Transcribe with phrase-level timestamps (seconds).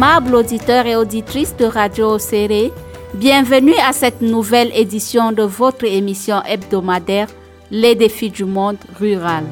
[0.00, 2.72] Aimables auditeurs et auditrices de Radio Serré,
[3.12, 7.28] bienvenue à cette nouvelle édition de votre émission hebdomadaire
[7.70, 9.44] Les défis du monde rural.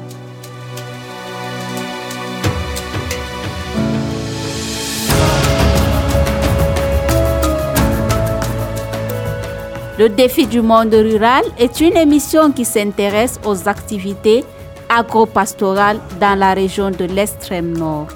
[9.99, 14.43] Le défi du monde rural est une émission qui s'intéresse aux activités
[14.89, 18.07] agro-pastorales dans la région de l'extrême nord.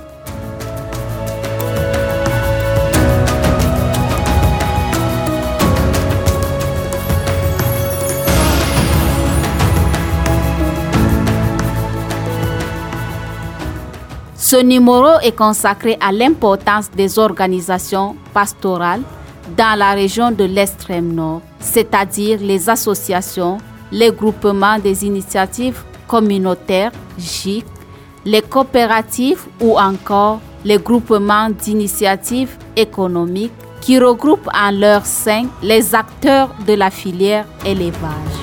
[14.54, 19.02] Ce numéro est consacré à l'importance des organisations pastorales
[19.58, 23.58] dans la région de l'extrême nord, c'est-à-dire les associations,
[23.92, 27.66] les groupements des initiatives communautaires, GIC,
[28.26, 36.54] les coopératives ou encore les groupements d'initiatives économiques qui regroupent en leur sein les acteurs
[36.68, 38.43] de la filière élevage.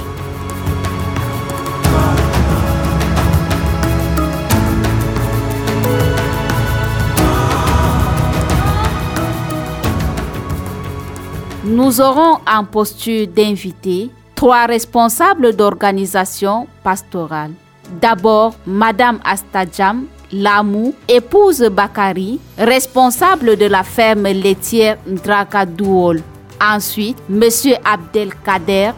[11.70, 17.52] Nous aurons en posture d'invité trois responsables d'organisation pastorale.
[18.00, 26.20] D'abord, Madame Astadjam Lamou, épouse Bakari, responsable de la ferme laitière Ndrakadouol.
[26.60, 28.90] Ensuite, Monsieur Abdelkader,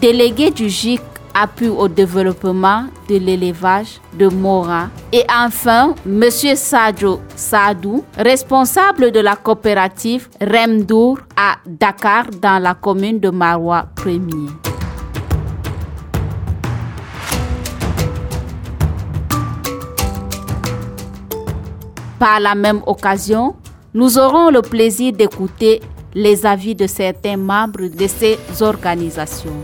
[0.00, 1.02] délégué du GIC
[1.38, 4.88] appui au développement de l'élevage de Mora.
[5.12, 6.24] Et enfin, M.
[6.30, 14.50] Sadjo Sadou, responsable de la coopérative Remdour à Dakar dans la commune de Marwa 1er.
[22.18, 23.56] Par la même occasion,
[23.92, 25.82] nous aurons le plaisir d'écouter
[26.14, 29.62] les avis de certains membres de ces organisations.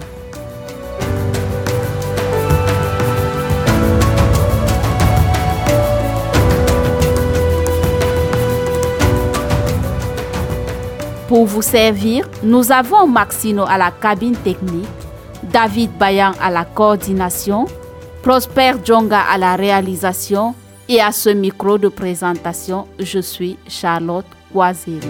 [11.33, 14.85] Pour vous servir, nous avons Maxino à la cabine technique,
[15.51, 17.65] David Bayan à la coordination,
[18.23, 20.55] Prosper Djonga à la réalisation
[20.91, 25.01] et à ce micro de présentation, je suis Charlotte Coiseri.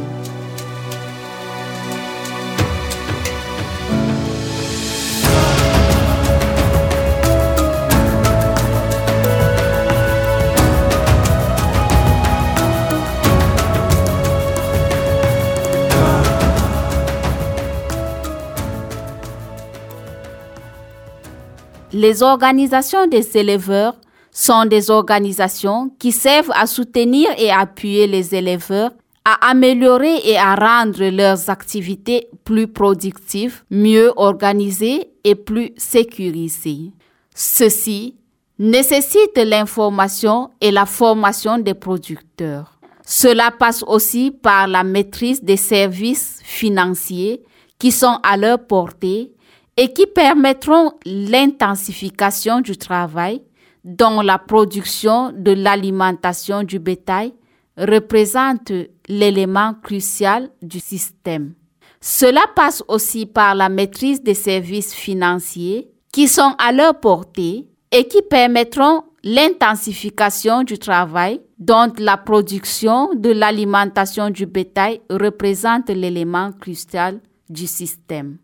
[22.03, 23.95] Les organisations des éleveurs
[24.33, 28.91] sont des organisations qui servent à soutenir et appuyer les éleveurs
[29.25, 36.91] à améliorer et à rendre leurs activités plus productives, mieux organisées et plus sécurisées.
[37.37, 38.17] Ceci
[38.59, 42.81] nécessite l'information et la formation des producteurs.
[43.07, 47.45] Cela passe aussi par la maîtrise des services financiers
[47.79, 49.32] qui sont à leur portée
[49.77, 53.43] et qui permettront l'intensification du travail
[53.85, 57.33] dont la production de l'alimentation du bétail
[57.77, 58.71] représente
[59.09, 61.55] l'élément crucial du système.
[62.01, 68.09] Cela passe aussi par la maîtrise des services financiers qui sont à leur portée et
[68.09, 77.21] qui permettront l'intensification du travail dont la production de l'alimentation du bétail représente l'élément crucial
[77.49, 78.39] du système.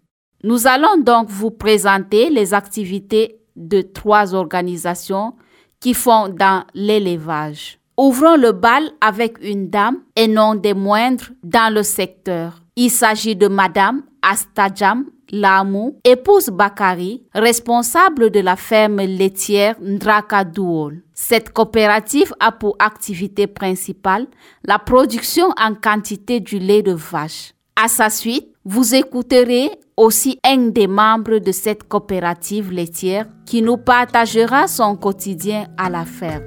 [0.44, 5.34] Nous allons donc vous présenter les activités de trois organisations
[5.80, 7.78] qui font dans l'élevage.
[7.96, 12.62] Ouvrons le bal avec une dame et non des moindres dans le secteur.
[12.76, 21.02] Il s'agit de Madame Astadjam Lamou, épouse Bakari, responsable de la ferme laitière Ndraka Douol.
[21.12, 24.28] Cette coopérative a pour activité principale
[24.64, 27.52] la production en quantité du lait de vache.
[27.76, 33.78] À sa suite, vous écouterez aussi un des membres de cette coopérative laitière qui nous
[33.78, 36.44] partagera son quotidien à la ferme.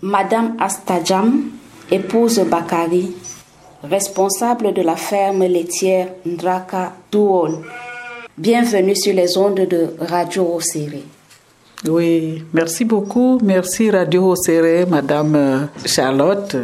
[0.00, 1.50] Madame Astadjam,
[1.90, 3.14] épouse Bakari,
[3.82, 7.58] responsable de la ferme laitière Ndraka Douol,
[8.38, 11.02] Bienvenue sur les ondes de Radio Océré.
[11.88, 13.40] Oui, merci beaucoup.
[13.42, 16.56] Merci Radio Océré, Madame euh, Charlotte.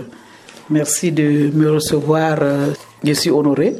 [0.70, 2.68] Merci de me recevoir euh,
[3.02, 3.74] Je suis honoré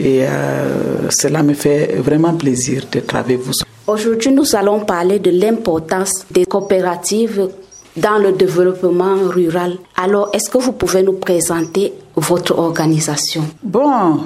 [0.00, 3.52] et euh, cela me fait vraiment plaisir d'être avec vous.
[3.86, 7.50] Aujourd'hui, nous allons parler de l'importance des coopératives
[7.94, 9.76] dans le développement rural.
[9.98, 13.42] Alors, est-ce que vous pouvez nous présenter votre organisation?
[13.62, 14.20] Bon,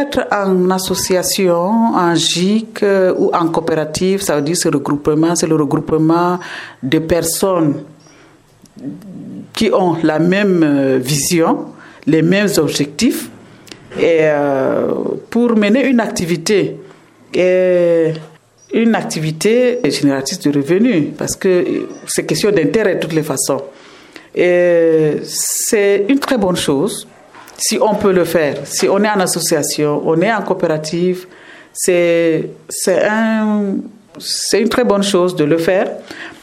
[0.00, 5.46] être en association, en GIC euh, ou en coopérative, ça veut dire ce regroupement, c'est
[5.46, 6.38] le regroupement
[6.82, 7.82] de personnes
[9.52, 11.66] qui ont la même euh, vision,
[12.06, 13.30] les mêmes objectifs,
[13.98, 14.92] et euh,
[15.30, 16.76] pour mener une activité.
[18.72, 23.62] Une activité génératrice de revenus, parce que c'est question d'intérêt de toutes les façons.
[24.34, 27.06] C'est une très bonne chose
[27.56, 28.58] si on peut le faire.
[28.64, 31.26] Si on est en association, on est en coopérative,
[31.72, 32.50] c'est
[32.88, 33.76] un,
[34.52, 35.88] une très bonne chose de le faire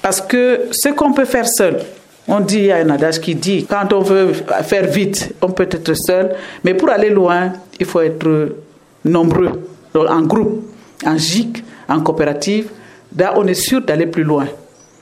[0.02, 1.80] parce que ce qu'on peut faire seul,
[2.28, 5.52] on dit, il y a un adage qui dit, quand on veut faire vite, on
[5.52, 8.56] peut être seul, mais pour aller loin, il faut être
[9.04, 10.66] nombreux, en groupe,
[11.06, 12.70] en GIC, en coopérative.
[13.18, 14.48] Là, on est sûr d'aller plus loin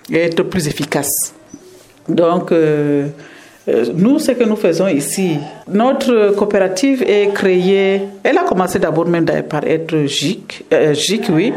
[0.09, 1.33] et être plus efficace.
[2.07, 3.07] Donc, euh,
[3.95, 5.37] nous, ce que nous faisons ici,
[5.67, 11.53] notre coopérative est créée, elle a commencé d'abord même par être GIC, euh, GIC, oui,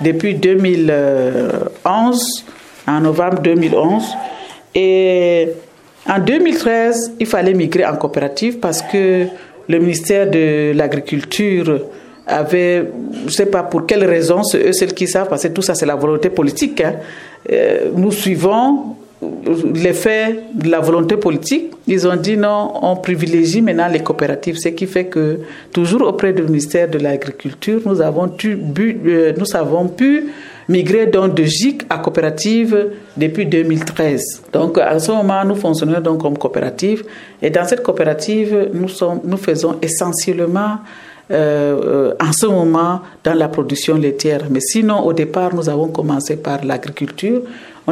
[0.00, 2.44] depuis 2011,
[2.86, 4.04] en novembre 2011.
[4.74, 5.48] Et
[6.08, 9.26] en 2013, il fallait migrer en coopérative parce que
[9.68, 11.80] le ministère de l'Agriculture
[12.26, 12.90] avait,
[13.22, 15.62] je ne sais pas pour quelle raison, c'est eux celles qui savent, parce que tout
[15.62, 16.80] ça c'est la volonté politique.
[16.80, 16.94] Hein.
[17.50, 18.96] Euh, nous suivons
[19.74, 24.68] l'effet de la volonté politique, ils ont dit non, on privilégie maintenant les coopératives, ce
[24.68, 25.40] qui fait que
[25.72, 28.58] toujours auprès du ministère de l'Agriculture, nous avons, pu,
[29.06, 30.26] euh, nous avons pu
[30.68, 34.44] migrer donc de GIC à coopérative depuis 2013.
[34.52, 37.04] Donc à ce moment, nous fonctionnons donc comme coopérative
[37.42, 40.78] et dans cette coopérative, nous, sommes, nous faisons essentiellement
[41.30, 44.42] euh, en ce moment dans la production laitière.
[44.50, 47.42] Mais sinon, au départ, nous avons commencé par l'agriculture.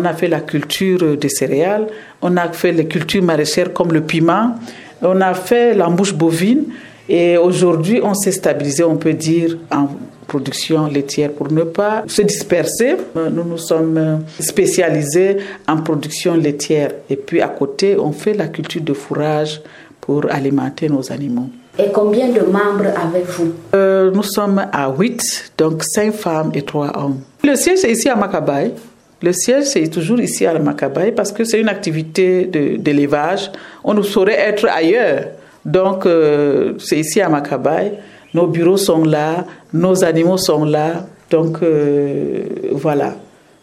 [0.00, 1.88] On a fait la culture des céréales,
[2.22, 4.54] on a fait les cultures maraîchères comme le piment,
[5.02, 6.66] on a fait l'embouche bovine
[7.08, 9.88] et aujourd'hui on s'est stabilisé, on peut dire, en
[10.28, 12.94] production laitière pour ne pas se disperser.
[13.16, 18.82] Nous nous sommes spécialisés en production laitière et puis à côté on fait la culture
[18.82, 19.60] de fourrage
[20.00, 21.48] pour alimenter nos animaux.
[21.76, 23.52] Et combien de membres avez-vous?
[23.74, 27.18] Euh, Nous sommes à 8, donc 5 femmes et 3 hommes.
[27.44, 28.72] Le siège est ici à Makabaye.
[29.20, 32.44] Le siège, c'est toujours ici à la Makabaye parce que c'est une activité
[32.78, 33.50] d'élevage.
[33.82, 35.24] On ne saurait être ailleurs.
[35.64, 37.94] Donc, euh, c'est ici à Makabaye.
[38.32, 41.06] Nos bureaux sont là, nos animaux sont là.
[41.30, 43.14] Donc, euh, voilà.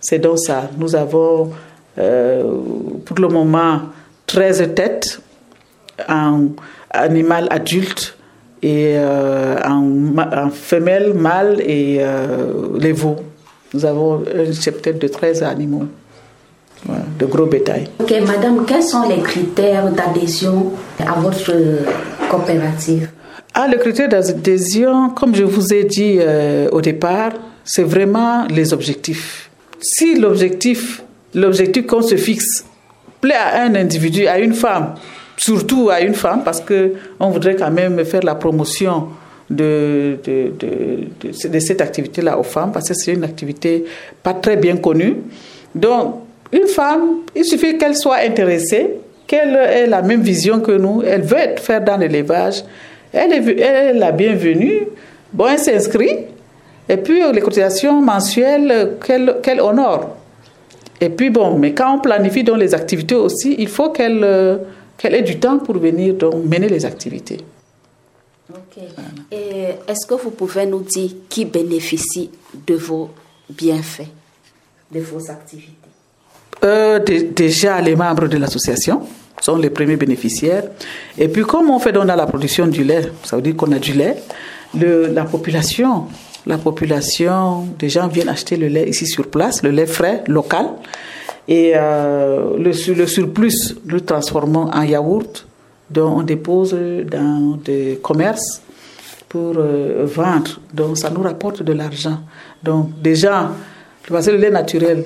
[0.02, 0.69] C'est donc ça.
[0.78, 1.52] Nous avons,
[1.98, 2.44] euh,
[3.06, 3.79] pour le moment,
[4.27, 5.22] 13 têtes
[6.10, 6.48] en
[6.91, 8.18] animal adulte
[8.62, 12.01] et en, femelle, mâle et
[12.79, 13.18] les veaux.
[13.75, 15.84] Nous avons un cheptel de 13 animaux,
[17.20, 17.89] de gros bétail.
[18.00, 20.72] Ok, madame, quels sont les critères d'adhésion
[21.05, 21.51] à votre
[22.29, 23.10] coopérative?
[23.53, 27.34] Ah, le critère d'adhésion, comme je vous ai dit euh, au départ,
[27.65, 29.50] c'est vraiment les objectifs.
[29.82, 31.03] Si l'objectif,
[31.34, 32.63] l'objectif qu'on se fixe
[33.20, 34.96] plaît à un individu, à une femme,
[35.36, 39.10] surtout à une femme, parce que on voudrait quand même faire la promotion
[39.50, 43.86] de, de, de, de cette activité-là aux femmes, parce que c'est une activité
[44.24, 45.18] pas très bien connue.
[45.74, 46.16] Donc,
[46.52, 48.92] une femme, il suffit qu'elle soit intéressée,
[49.28, 52.64] qu'elle ait la même vision que nous, elle veut faire dans l'élevage,
[53.12, 54.82] elle est, elle est la bienvenue,
[55.34, 56.18] bon, elle s'inscrit,
[56.88, 60.16] et puis les cotisations mensuelles qu'elle honore.
[61.02, 64.60] Et puis bon, mais quand on planifie dans les activités aussi, il faut qu'elle
[64.98, 67.40] qu'elle ait du temps pour venir donc, mener les activités.
[69.32, 72.30] Et est-ce que vous pouvez nous dire qui bénéficie
[72.68, 73.10] de vos
[73.50, 74.10] bienfaits,
[74.92, 75.72] de vos activités?
[76.64, 79.02] Euh, Déjà, les membres de l'association
[79.42, 80.64] sont les premiers bénéficiaires.
[81.18, 83.80] Et puis, comme on fait dans la production du lait, ça veut dire qu'on a
[83.80, 84.18] du lait,
[84.78, 86.06] le, la population,
[86.46, 90.68] la population, des gens viennent acheter le lait ici sur place, le lait frais, local.
[91.48, 95.45] Et euh, le, le surplus, nous transformons en yaourt
[95.89, 96.75] dont on dépose
[97.10, 98.62] dans des commerces
[99.30, 100.60] pour euh, vendre.
[100.74, 102.20] Donc ça nous rapporte de l'argent.
[102.63, 103.51] Donc déjà,
[104.10, 105.06] parce que le lait naturel,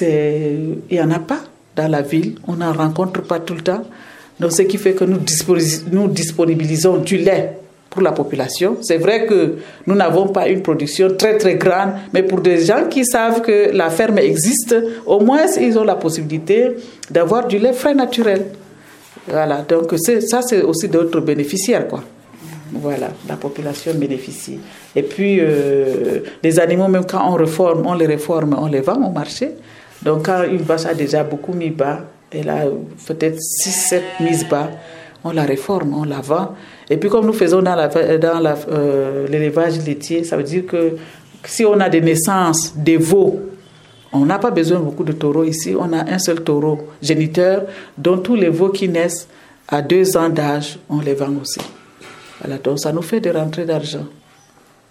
[0.00, 1.40] il n'y en a pas
[1.76, 3.84] dans la ville, on n'en rencontre pas tout le temps.
[4.40, 7.58] Donc ce qui fait que nous disponibilisons du lait
[7.90, 8.76] pour la population.
[8.82, 9.56] C'est vrai que
[9.86, 13.70] nous n'avons pas une production très très grande, mais pour des gens qui savent que
[13.72, 14.74] la ferme existe,
[15.06, 16.72] au moins ils ont la possibilité
[17.10, 18.46] d'avoir du lait frais naturel.
[19.30, 21.86] Voilà, donc ça c'est aussi d'autres bénéficiaires.
[21.86, 22.02] Quoi.
[22.72, 24.58] Voilà, la population bénéficie.
[24.94, 29.06] Et puis, euh, les animaux, même quand on réforme, on les réforme, on les vend
[29.06, 29.52] au marché.
[30.02, 32.64] Donc, quand une vache a déjà beaucoup mis bas, elle a
[33.06, 34.70] peut-être 6-7 mises bas,
[35.24, 36.54] on la réforme, on la vend.
[36.90, 40.96] Et puis, comme nous faisons dans euh, l'élevage dans laitier, ça veut dire que
[41.44, 43.40] si on a des naissances des veaux,
[44.12, 45.74] on n'a pas besoin beaucoup de taureaux ici.
[45.78, 47.64] On a un seul taureau géniteur,
[47.96, 49.28] dont tous les veaux qui naissent
[49.68, 51.60] à deux ans d'âge, on les vend aussi.
[52.40, 54.06] Voilà, donc ça nous fait des rentrées d'argent.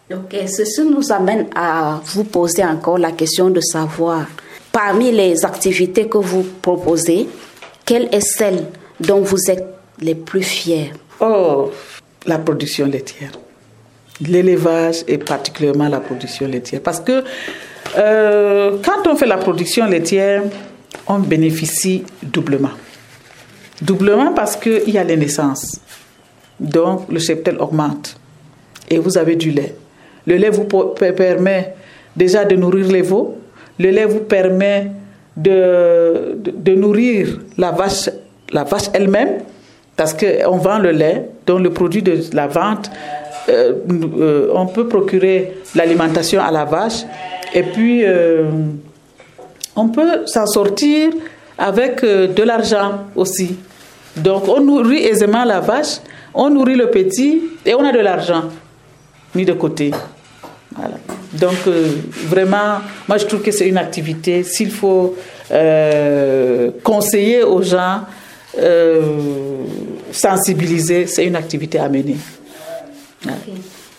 [0.09, 4.25] Donc, ceci nous amène à vous poser encore la question de savoir,
[4.71, 7.27] parmi les activités que vous proposez,
[7.85, 8.65] quelle est celle
[8.99, 9.65] dont vous êtes
[9.99, 10.93] les plus fiers?
[11.19, 11.71] Oh,
[12.25, 13.31] la production laitière.
[14.21, 16.81] L'élevage et particulièrement la production laitière.
[16.81, 17.23] Parce que
[17.97, 20.43] euh, quand on fait la production laitière,
[21.07, 22.71] on bénéficie doublement.
[23.81, 25.79] Doublement parce qu'il y a les naissances.
[26.59, 28.19] Donc le cheptel augmente.
[28.89, 29.75] Et vous avez du lait.
[30.25, 31.75] Le lait vous permet
[32.15, 33.37] déjà de nourrir les veaux.
[33.79, 34.91] Le lait vous permet
[35.35, 38.09] de, de, nourrir la vache,
[38.51, 39.39] la vache elle-même.
[39.95, 42.91] Parce qu'on vend le lait, donc le produit de la vente,
[43.49, 43.73] euh,
[44.19, 47.03] euh, on peut procurer l'alimentation à la vache
[47.53, 48.45] et puis, euh,
[49.75, 51.11] on peut s'en sortir
[51.57, 53.57] avec euh, de l'argent aussi.
[54.15, 55.97] Donc, on nourrit aisément la vache,
[56.33, 58.43] on nourrit le petit et on a de l'argent
[59.35, 59.91] mis de côté.
[61.33, 61.87] Donc, euh,
[62.25, 64.43] vraiment, moi, je trouve que c'est une activité.
[64.43, 65.15] S'il faut
[66.83, 68.01] conseiller aux gens,
[70.11, 72.17] sensibiliser, c'est une activité à mener.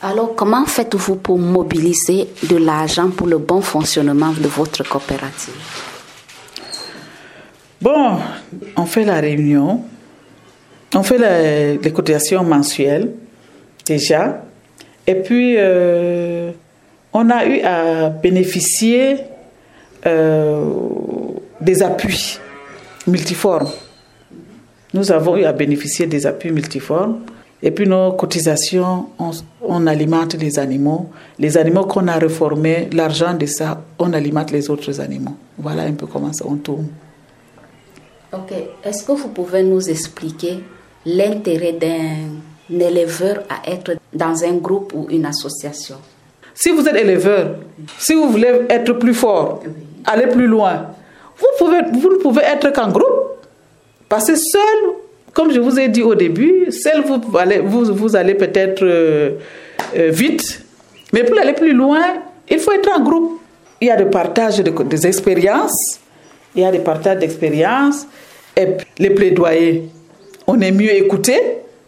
[0.00, 5.54] Alors, comment faites-vous pour mobiliser de l'argent pour le bon fonctionnement de votre coopérative?
[7.80, 8.18] Bon,
[8.76, 9.82] on fait la réunion,
[10.94, 13.12] on fait les cotisations mensuelles
[13.86, 14.44] déjà,
[15.04, 16.52] et puis euh,
[17.12, 19.16] on a eu à bénéficier
[20.06, 20.64] euh,
[21.60, 22.38] des appuis
[23.08, 23.70] multiformes.
[24.94, 27.20] Nous avons eu à bénéficier des appuis multiformes.
[27.62, 29.06] Et puis nos cotisations,
[29.60, 31.10] on, alimente les animaux.
[31.38, 35.34] Les animaux qu'on a réformés, l'argent de ça, on alimente les autres animaux.
[35.58, 36.86] Voilà un peu comment ça on tourne.
[38.32, 38.52] Ok.
[38.84, 40.60] Est-ce que vous pouvez nous expliquer
[41.04, 45.96] l'intérêt d'un éleveur à être dans un groupe ou une association?
[46.54, 47.56] Si vous êtes éleveur,
[47.98, 49.62] si vous voulez être plus fort,
[50.04, 50.86] aller plus loin,
[51.38, 53.46] vous, pouvez, vous ne pouvez être qu'en groupe.
[54.08, 54.94] Parce que seul,
[55.32, 59.32] comme je vous ai dit au début, seul vous allez, vous, allez peut-être euh,
[59.96, 60.64] euh, vite,
[61.12, 62.02] mais pour aller plus loin,
[62.48, 63.40] il faut être en groupe.
[63.80, 66.00] Il y a des partages des expériences,
[66.54, 68.06] il y a des partages d'expériences,
[68.56, 68.68] et
[68.98, 69.84] les plaidoyers.
[70.46, 71.38] On est mieux écouté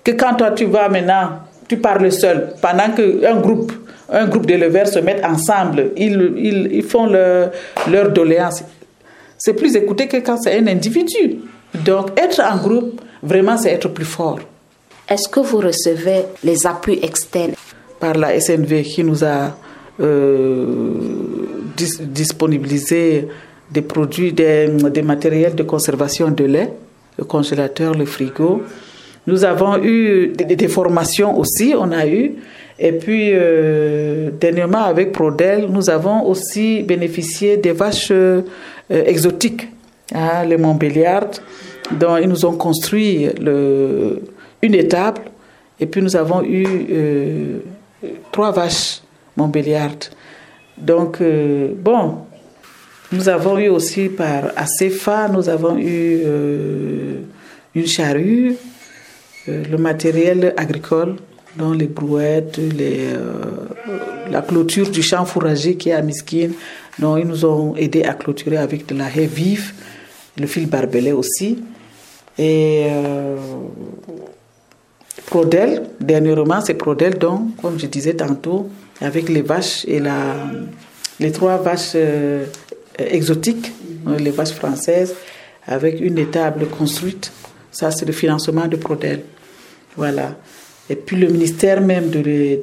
[0.05, 3.73] que quand toi tu vas maintenant, tu parles seul, pendant qu'un groupe,
[4.09, 7.51] un groupe d'éleveurs se mettent ensemble, ils, ils, ils font leur,
[7.91, 8.63] leur doléance.
[9.39, 11.39] C'est plus écouté que quand c'est un individu.
[11.75, 14.39] Donc être en groupe, Vraiment, c'est être plus fort.
[15.09, 17.55] Est-ce que vous recevez les appuis externes?
[17.99, 19.57] Par la SNV qui nous a
[20.01, 20.95] euh,
[21.77, 23.29] disponibilisé
[23.71, 24.69] des produits, des,
[25.03, 26.73] matériels de conservation de lait,
[27.19, 28.63] le congélateur, le frigo.
[29.27, 32.37] Nous avons eu des, formations aussi, on a eu.
[32.79, 38.43] Et puis, euh, dernièrement, avec Prodel, nous avons aussi bénéficié des vaches euh,
[38.89, 39.69] exotiques,
[40.15, 41.41] hein, les Montbéliardes
[41.93, 43.29] donc, ils nous ont construit
[44.63, 45.23] une étable
[45.81, 47.59] et puis nous avons eu euh,
[48.31, 49.01] trois vaches
[49.37, 50.11] Montbéliardes.
[50.77, 52.19] Donc, euh, bon,
[53.13, 57.21] nous avons eu aussi par ACFA, nous avons eu euh,
[57.75, 58.57] une charrue,
[59.47, 61.17] le matériel agricole,
[61.57, 62.61] dont les brouettes,
[64.31, 66.53] la clôture du champ fourragé qui est à Miskine.
[66.99, 69.73] Donc, ils nous ont aidé à clôturer avec de la haie vive,
[70.39, 71.59] le fil barbelé aussi.
[72.39, 73.37] Et euh,
[75.27, 78.69] Prodel, dernièrement, c'est Prodel, donc, comme je disais tantôt,
[79.01, 80.37] avec les vaches et la,
[81.19, 82.47] les trois vaches euh,
[82.99, 83.73] exotiques,
[84.09, 85.15] euh, les vaches françaises,
[85.67, 87.33] avec une étable construite.
[87.71, 89.23] Ça, c'est le financement de Prodel.
[89.97, 90.37] Voilà.
[90.89, 92.21] Et puis le ministère même de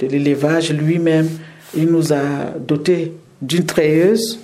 [0.07, 1.29] l'élevage lui-même,
[1.75, 4.39] il nous a doté d'une treilleuse,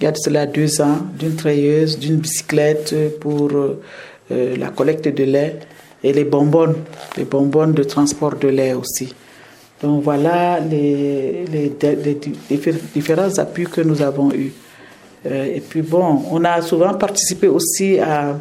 [0.00, 3.50] il y a de cela deux ans, d'une treilleuse, d'une bicyclette pour
[4.30, 5.58] euh, la collecte de lait
[6.02, 6.76] et les bonbonnes,
[7.16, 9.14] les bonbonnes de transport de lait aussi.
[9.82, 11.72] Donc voilà les, les,
[12.94, 14.52] différents appuis que nous avons eus.
[15.26, 18.38] Euh, et puis bon, on a souvent participé aussi à,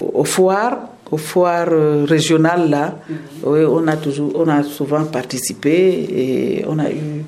[0.00, 1.68] aux foires aux foires
[2.04, 2.98] régionales là,
[3.44, 7.24] oui, on a toujours, on a souvent participé et on a eu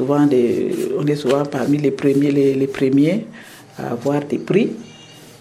[0.00, 3.26] souvent des, on est souvent parmi les premiers, les, premiers
[3.78, 4.72] à avoir des prix.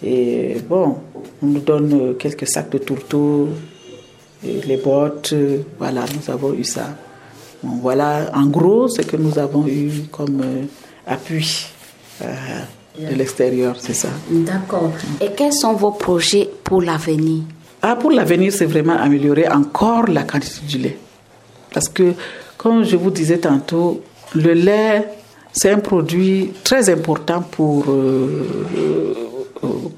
[0.04, 0.98] Et bon,
[1.42, 3.50] on nous donne quelques sacs de tourteaux,
[4.44, 5.34] les bottes,
[5.78, 6.96] voilà, nous avons eu ça.
[7.64, 10.64] voilà, en gros, ce que nous avons eu comme euh,
[11.06, 11.66] appui
[12.22, 12.34] euh,
[12.98, 14.10] de l'extérieur, c'est ça.
[14.30, 14.92] D'accord.
[15.20, 17.44] Et quels sont vos projets pour l'avenir?
[17.82, 20.98] Ah, Pour l'avenir, c'est vraiment améliorer encore la quantité du lait.
[21.74, 22.14] Parce que,
[22.58, 24.02] comme je vous disais tantôt,
[24.36, 25.08] le lait,
[25.52, 29.14] c'est un produit très important pour, euh,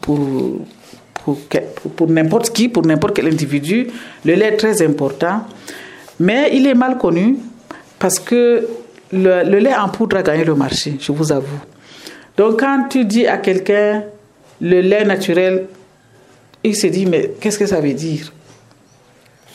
[0.01, 0.19] pour,
[1.95, 3.87] pour, n'importe qui, pour n'importe quel individu.
[4.25, 5.41] Le lait est très important,
[6.19, 7.37] mais il est mal connu
[7.99, 8.67] parce que
[9.11, 11.61] le, le lait en poudre a gagné le marché, je vous avoue.
[12.37, 14.03] Donc quand tu dis à quelqu'un
[14.61, 15.65] le lait naturel,
[16.63, 18.31] il se dit mais qu'est-ce que ça veut dire?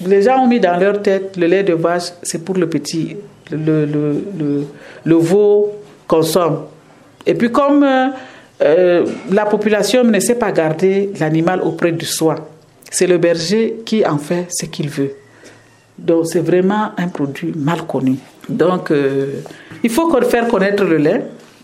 [0.04, 3.16] Les gens ont mis dans leur tête le lait de vache, c'est pour le petit,
[3.50, 4.66] le, le, le,
[5.04, 5.72] le veau
[6.06, 6.66] consomme.
[7.24, 8.08] Et puis comme euh,
[8.62, 12.36] euh, la population ne sait pas garder l'animal auprès de soi,
[12.90, 15.12] c'est le berger qui en fait ce qu'il veut.
[15.98, 18.16] Donc c'est vraiment un produit mal connu.
[18.48, 19.40] Donc euh,
[19.82, 21.22] il faut faire connaître le lait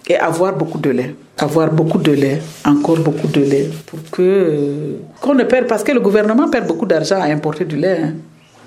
[0.08, 1.14] et avoir beaucoup de lait.
[1.38, 5.82] Avoir beaucoup de lait, encore beaucoup de lait, pour que euh, qu'on ne perde, parce
[5.82, 7.98] que le gouvernement perd beaucoup d'argent à importer du lait.
[8.02, 8.14] Hein.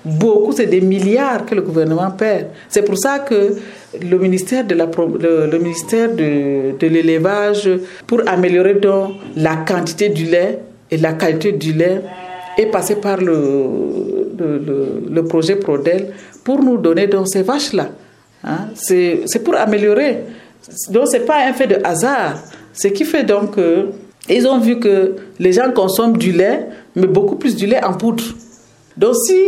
[0.06, 2.46] Beaucoup, c'est des milliards que le gouvernement perd.
[2.68, 3.56] C'est pour ça que
[4.00, 4.76] le ministère de
[6.86, 7.68] l'élevage,
[8.06, 10.60] pour améliorer donc la quantité du lait
[10.92, 12.02] et la qualité du lait,
[12.56, 13.42] est passé par le,
[15.28, 16.12] projet Prodel
[16.44, 17.88] pour nous donner donc ces vaches-là.
[18.44, 18.68] Hein.
[18.74, 20.20] C'est pour améliorer.
[20.90, 22.38] Donc, ce n'est pas un fait de hasard.
[22.72, 23.86] Ce qui fait donc que
[24.28, 26.64] ils ont vu que les gens consomment du lait,
[26.94, 28.22] mais beaucoup plus du lait en poudre.
[28.96, 29.38] Donc, si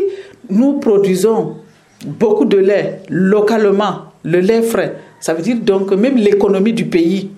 [0.51, 1.57] nous produisons
[2.05, 6.87] beaucoup de lait localement, le lait frais, ça veut dire donc que même l'économie du
[6.87, 7.31] pays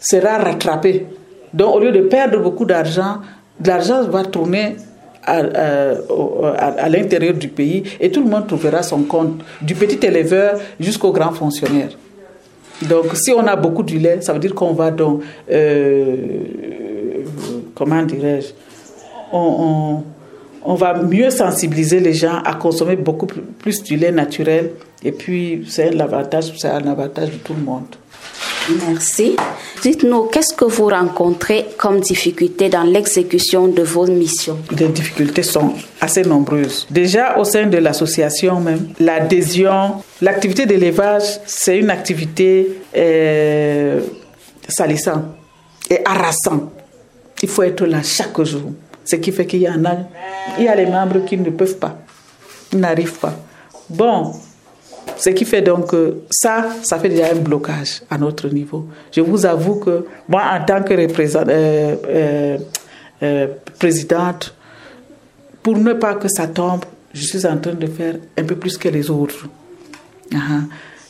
[0.00, 1.06] sera rattrapée.
[1.52, 3.18] Donc, au lieu de perdre beaucoup d'argent,
[3.64, 4.76] l'argent va tourner
[5.24, 11.12] à, l'intérieur du pays et tout le monde trouvera son compte, du petit éleveur jusqu'au
[11.12, 11.90] grand fonctionnaire.
[12.88, 16.16] Donc, si on a beaucoup de lait, ça veut dire qu'on va donc, euh,
[17.74, 18.48] comment dirais-je,
[19.32, 20.02] on,
[20.66, 24.72] va mieux sensibiliser les gens à consommer beaucoup plus du lait naturel.
[25.02, 27.86] Et puis, c'est un avantage, c'est un avantage de tout le monde.
[28.86, 29.36] Merci.
[29.82, 34.58] Dites-nous, qu'est-ce que vous rencontrez comme difficulté dans l'exécution de vos missions?
[34.78, 36.86] Les difficultés sont assez nombreuses.
[36.90, 44.00] Déjà, au sein de l'association même, l'adhésion, l'activité d'élevage, c'est une activité euh,
[44.68, 45.24] salissante
[45.88, 46.70] et harassante.
[47.42, 48.72] Il faut être là chaque jour.
[49.10, 49.74] Ce qui fait qu'il y a,
[50.56, 51.98] il les membres qui ne peuvent pas,
[52.72, 53.34] n'arrivent pas.
[53.88, 54.32] Bon,
[55.16, 58.86] ce qui fait donc que ça, ça fait déjà un blocage à notre niveau.
[59.10, 62.58] Je vous avoue que moi, en tant que euh, euh,
[63.24, 63.46] euh,
[63.80, 64.54] présidente,
[65.60, 68.78] pour ne pas que ça tombe, je suis en train de faire un peu plus
[68.78, 69.48] que les autres.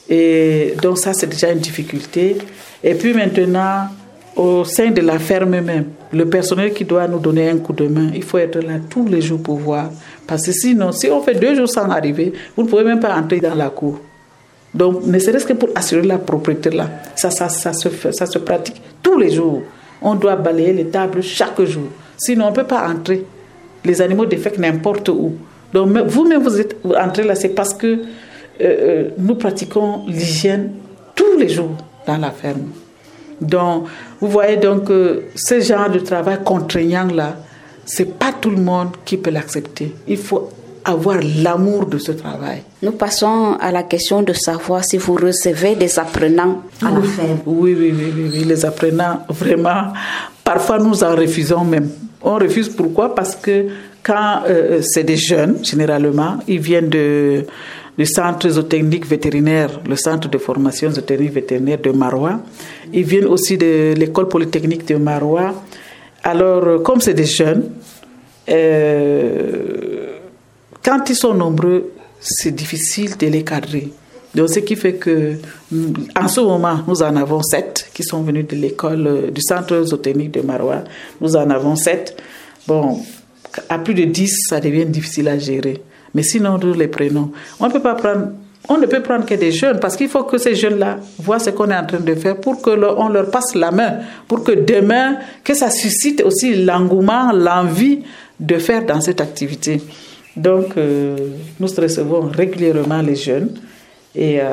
[0.08, 2.38] Et donc ça, c'est déjà une difficulté.
[2.82, 3.88] Et puis maintenant,
[4.36, 7.86] au sein de la ferme même, le personnel qui doit nous donner un coup de
[7.86, 9.90] main, il faut être là tous les jours pour voir
[10.26, 13.16] parce que sinon, si on fait deux jours sans arriver, vous ne pouvez même pas
[13.16, 13.98] entrer dans la cour.
[14.72, 18.38] Donc, ne serait-ce que pour assurer la propriété là, ça, ça, ça, se, ça se
[18.38, 19.62] pratique tous les jours.
[20.00, 21.88] On doit balayer les tables chaque jour.
[22.16, 23.24] Sinon, on ne peut pas entrer.
[23.84, 25.34] Les animaux défectent n'importe où.
[25.72, 27.98] Donc, vous-même, vous êtes entré là, c'est parce que euh,
[28.60, 30.72] euh, nous pratiquons l'hygiène
[31.14, 31.72] tous les jours
[32.06, 32.68] dans la ferme.
[33.40, 33.86] Donc,
[34.20, 37.36] vous voyez donc que ce genre de travail contraignant là,
[37.84, 39.94] c'est pas tout le monde qui peut l'accepter.
[40.06, 40.50] Il faut
[40.84, 42.62] avoir l'amour de ce travail.
[42.82, 47.38] Nous passons à la question de savoir si vous recevez des apprenants à la ferme.
[47.46, 49.92] Oui, oui, oui, oui, les apprenants, vraiment,
[50.44, 51.90] parfois nous en refusons même.
[52.22, 53.14] On refuse pourquoi?
[53.14, 53.66] Parce que
[54.02, 57.44] quand euh, c'est des jeunes, généralement, ils viennent de,
[58.00, 62.40] du centre zootechnique vétérinaire, le centre de formation zootechnique vétérinaire de Marois.
[62.94, 65.52] Ils viennent aussi de l'école polytechnique de Marois.
[66.24, 67.64] Alors, euh, comme c'est des jeunes,
[68.48, 70.16] euh,
[70.82, 73.92] quand ils sont nombreux, c'est difficile de les cadrer.
[74.34, 75.34] Donc, ce qui fait que,
[76.18, 79.82] en ce moment, nous en avons sept qui sont venus de l'école, euh, du centre
[79.82, 80.84] zootechnique de Marois.
[81.20, 82.16] Nous en avons sept.
[82.66, 82.98] Bon,
[83.68, 85.82] à plus de dix, ça devient difficile à gérer.
[86.14, 87.30] Mais sinon, nous les prenons.
[87.58, 91.50] On ne peut prendre que des jeunes parce qu'il faut que ces jeunes-là voient ce
[91.50, 94.52] qu'on est en train de faire pour que on leur passe la main, pour que
[94.52, 98.00] demain, que ça suscite aussi l'engouement, l'envie
[98.38, 99.80] de faire dans cette activité.
[100.36, 101.16] Donc, euh,
[101.58, 103.50] nous recevons régulièrement les jeunes
[104.14, 104.46] et euh,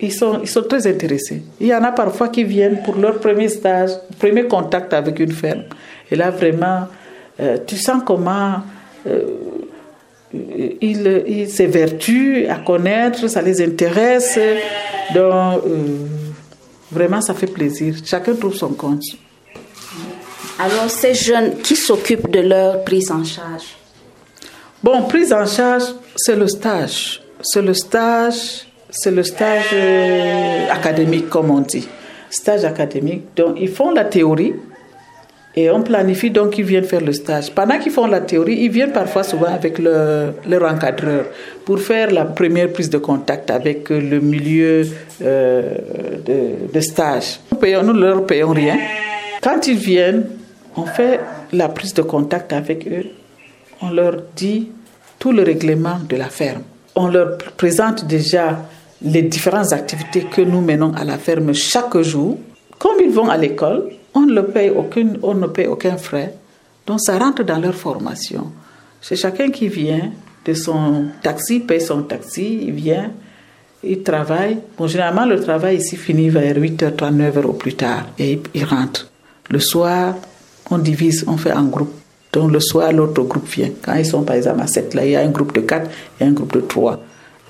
[0.00, 1.42] ils, sont, ils sont très intéressés.
[1.60, 5.32] Il y en a parfois qui viennent pour leur premier stage, premier contact avec une
[5.32, 5.62] ferme.
[6.10, 6.86] Et là, vraiment,
[7.40, 8.56] euh, tu sens comment
[10.32, 14.38] ils, ils s'évertuent à connaître, ça les intéresse.
[15.14, 15.62] Donc,
[16.90, 17.94] vraiment, ça fait plaisir.
[18.04, 19.02] Chacun trouve son compte.
[20.58, 23.76] Alors, ces jeunes qui s'occupent de leur prise en charge?
[24.82, 25.84] Bon, prise en charge,
[26.16, 27.22] c'est le stage.
[27.42, 31.88] C'est le stage, c'est le stage euh, académique, comme on dit.
[32.28, 33.22] Stage académique.
[33.36, 34.54] Donc, ils font la théorie
[35.56, 37.52] et on planifie donc qu'ils viennent faire le stage.
[37.52, 41.24] Pendant qu'ils font la théorie, ils viennent parfois souvent avec le, leur encadreur
[41.64, 44.86] pour faire la première prise de contact avec le milieu
[45.22, 45.74] euh,
[46.72, 47.40] de, stage.
[47.50, 48.78] Nous, payons, nous ne leur payons rien.
[49.42, 50.26] Quand ils viennent,
[50.76, 51.18] on fait
[51.52, 53.06] la prise de contact avec eux
[53.82, 54.68] on leur dit
[55.18, 56.62] tout le règlement de la ferme.
[56.94, 58.58] On leur présente déjà
[59.02, 62.38] les différentes activités que nous menons à la ferme chaque jour.
[62.78, 66.34] Comme ils vont à l'école, on ne paye aucun, on ne paye aucun frais.
[66.86, 68.52] Donc ça rentre dans leur formation.
[69.00, 70.10] C'est chacun qui vient
[70.44, 73.10] de son taxi, paye son taxi, il vient,
[73.82, 74.58] il travaille.
[74.76, 79.10] Bon, généralement, le travail ici finit vers 8h30, 9h au plus tard et il rentre.
[79.48, 80.14] Le soir,
[80.70, 81.92] on divise, on fait un groupe.
[82.32, 83.70] Donc le soir, l'autre groupe vient.
[83.82, 85.90] Quand ils sont par exemple à 7, là, il y a un groupe de 4
[86.20, 87.00] et un groupe de 3.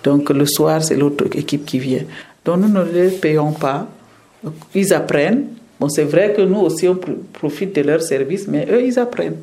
[0.03, 2.05] Donc le soir, c'est l'autre équipe qui vient.
[2.45, 3.87] Donc nous ne les payons pas.
[4.75, 5.45] Ils apprennent.
[5.81, 6.99] Bon, c'est vrai que nous aussi, on
[7.33, 9.39] profite de leur service, mais eux, ils apprennent.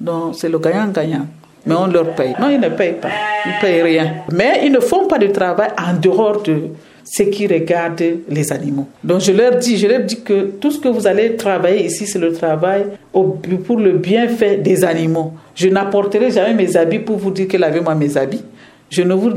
[0.00, 1.26] Donc c'est le gagnant-gagnant.
[1.66, 2.34] Mais on leur paye.
[2.40, 3.10] Non, ils ne payent pas.
[3.44, 4.14] Ils ne payent rien.
[4.32, 6.70] Mais ils ne font pas de travail en dehors de,
[7.04, 8.86] ceux qui regardent les animaux.
[9.02, 12.06] Donc je leur dis, je leur dis que tout ce que vous allez travailler ici,
[12.06, 15.32] c'est le travail pour le bienfait des animaux.
[15.54, 18.44] Je n'apporterai jamais mes habits pour vous dire que lavez-moi mes habits.
[18.90, 19.30] Je ne vous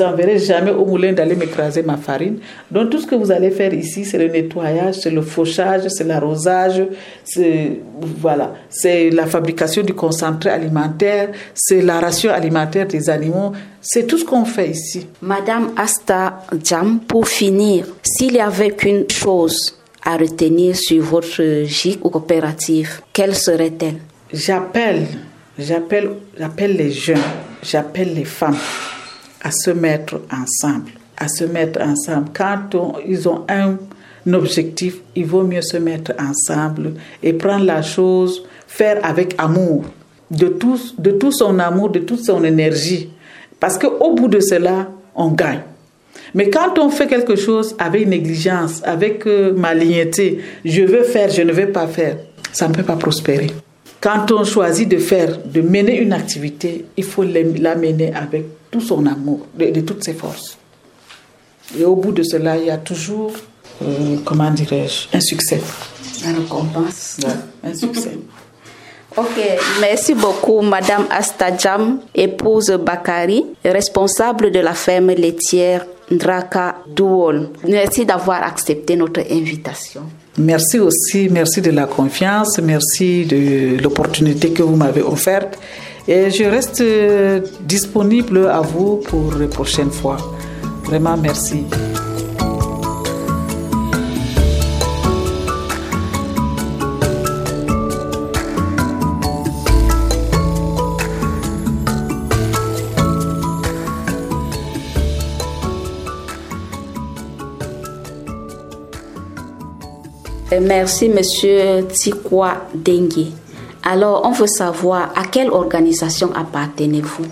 [0.00, 2.38] enverrai jamais au moulin d'aller m'écraser ma farine.
[2.70, 6.04] Donc tout ce que vous allez faire ici, c'est le nettoyage, c'est le fauchage, c'est
[6.04, 6.82] l'arrosage,
[7.22, 13.52] c'est voilà, c'est la fabrication du concentré alimentaire, c'est la ration alimentaire des animaux.
[13.82, 15.06] C'est tout ce qu'on fait ici.
[15.20, 22.02] Madame Asta Jam, pour finir, s'il y avait qu'une chose à retenir sur votre GIC
[22.02, 23.96] ou coopérative, quelle serait-elle?
[24.32, 25.04] J'appelle,
[25.58, 27.18] j'appelle, j'appelle les jeunes,
[27.62, 28.56] j'appelle les femmes
[29.44, 32.30] à se mettre ensemble, à se mettre ensemble.
[32.34, 32.70] Quand
[33.06, 33.76] ils ont un,
[34.32, 39.84] objectif, il vaut mieux se mettre ensemble et prendre la chose, faire avec amour,
[40.30, 43.10] de tout, de tout son amour, de toute son énergie.
[43.60, 45.60] Parce qu'au bout de cela, on gagne.
[46.32, 51.42] Mais quand on fait quelque chose avec négligence, avec euh, malignité, je veux faire, je
[51.42, 52.16] ne veux pas faire,
[52.50, 53.50] ça ne peut pas prospérer.
[54.00, 58.80] Quand on choisit de faire, de mener une activité, il faut la mener avec tout
[58.80, 60.58] son amour, de, toutes ses forces.
[61.78, 63.30] Et au bout de cela, il y a toujours,
[63.82, 65.60] euh, comment dirais-je, un succès.
[66.26, 67.20] Un récompense.
[67.62, 68.18] un succès.
[69.16, 69.38] Ok,
[69.80, 77.50] merci beaucoup, Madame Astadjam, épouse Bakari, responsable de la ferme laitière Draka Douol.
[77.68, 80.02] Merci d'avoir accepté notre invitation.
[80.36, 85.60] Merci aussi, merci de la confiance, merci de l'opportunité que vous m'avez offerte.
[86.06, 90.18] Et je reste euh, disponible à vous pour les prochaines fois.
[90.84, 91.64] Vraiment, merci.
[110.60, 113.43] Merci, Monsieur Tikwa Dengue.
[113.86, 117.26] Alors, on veut savoir à quelle organisation appartenez-vous?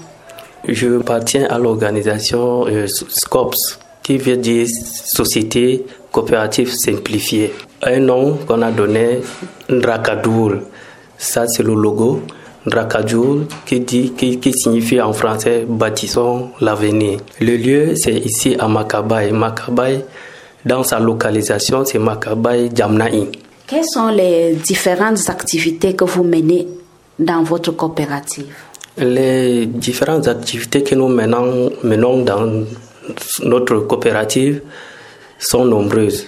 [0.69, 7.55] Je appartiens à l'organisation euh, SCOPS, qui veut dire Société Coopérative Simplifiée.
[7.83, 9.23] Un nom qu'on a donné
[9.71, 10.61] Ndrakadoul.
[11.17, 12.21] Ça, c'est le logo.
[12.67, 17.19] Ndrakadoul, qui, qui, signifie en français bâtissons l'avenir.
[17.41, 19.33] Le lieu, c'est ici à Makabaye.
[19.33, 20.05] Makabaye,
[20.67, 23.31] dans sa localisation, c'est Makabaye Jamnaï.
[23.73, 26.69] Quelles sont les différentes activités que vous menez
[27.19, 28.53] dans votre coopérative?
[28.99, 32.65] Les différentes activités que nous menons, menons dans
[33.45, 34.61] notre coopérative
[35.39, 36.27] sont nombreuses.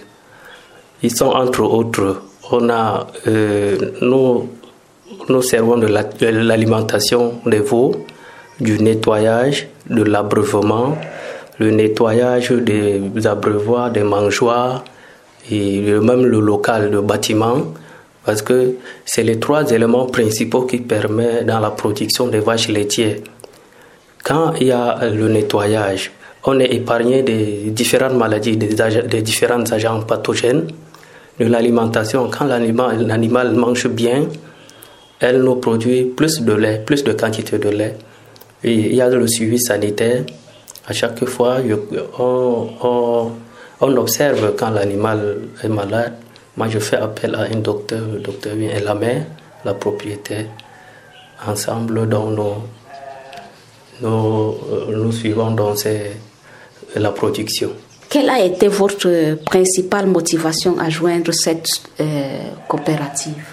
[1.03, 4.49] Ils sont entre autres, on a, euh, nous,
[5.29, 5.89] nous servons de
[6.27, 8.07] l'alimentation des veaux,
[8.59, 10.97] du nettoyage, de l'abreuvement,
[11.59, 14.83] le nettoyage des abreuvoirs, des mangeoires
[15.51, 17.75] et même le local, le bâtiment,
[18.25, 23.19] parce que c'est les trois éléments principaux qui permettent dans la production des vaches laitières.
[24.23, 26.11] Quand il y a le nettoyage,
[26.47, 30.67] on est épargné des différentes maladies, des, différents agents pathogènes.
[31.39, 34.27] De l'alimentation, quand l'animal mange bien,
[35.21, 37.97] elle nous produit plus de lait, plus de quantité de lait.
[38.63, 40.23] Il y a le suivi sanitaire.
[40.87, 41.57] À chaque fois,
[42.19, 43.31] on
[43.81, 46.15] observe quand l'animal est malade.
[46.57, 48.03] Moi, je fais appel à un docteur.
[48.13, 49.27] Le docteur vient et la mère,
[49.65, 50.47] la propriétaire.
[51.47, 52.63] Ensemble, dans nos,
[54.01, 54.55] nous,
[54.91, 55.75] nous suivons dans
[56.95, 57.71] la production.
[58.09, 61.69] Quelle a été votre principale motivation à joindre cette
[62.01, 63.45] euh, coopérative?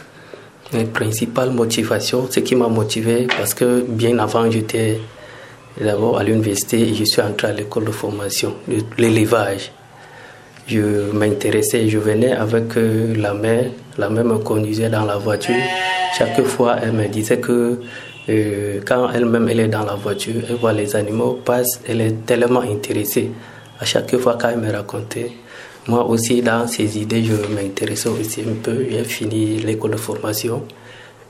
[0.74, 5.00] Ma principale motivation, ce qui m'a motivé, parce que bien avant, j'étais
[5.80, 8.54] d'abord à l'université et je suis entré à l'école de formation,
[8.98, 9.72] l'élevage
[10.68, 13.66] je m'intéressais, je venais avec euh, la mère,
[13.98, 15.56] la mère me conduisait dans la voiture.
[16.18, 17.80] Chaque fois, elle me disait que
[18.30, 22.26] euh, quand elle-même elle est dans la voiture, elle voit les animaux passer, elle est
[22.26, 23.32] tellement intéressée.
[23.80, 25.32] À chaque fois qu'elle me racontait,
[25.88, 28.86] moi aussi dans ces idées, je m'intéressais aussi un peu.
[28.90, 30.64] J'ai fini l'école de formation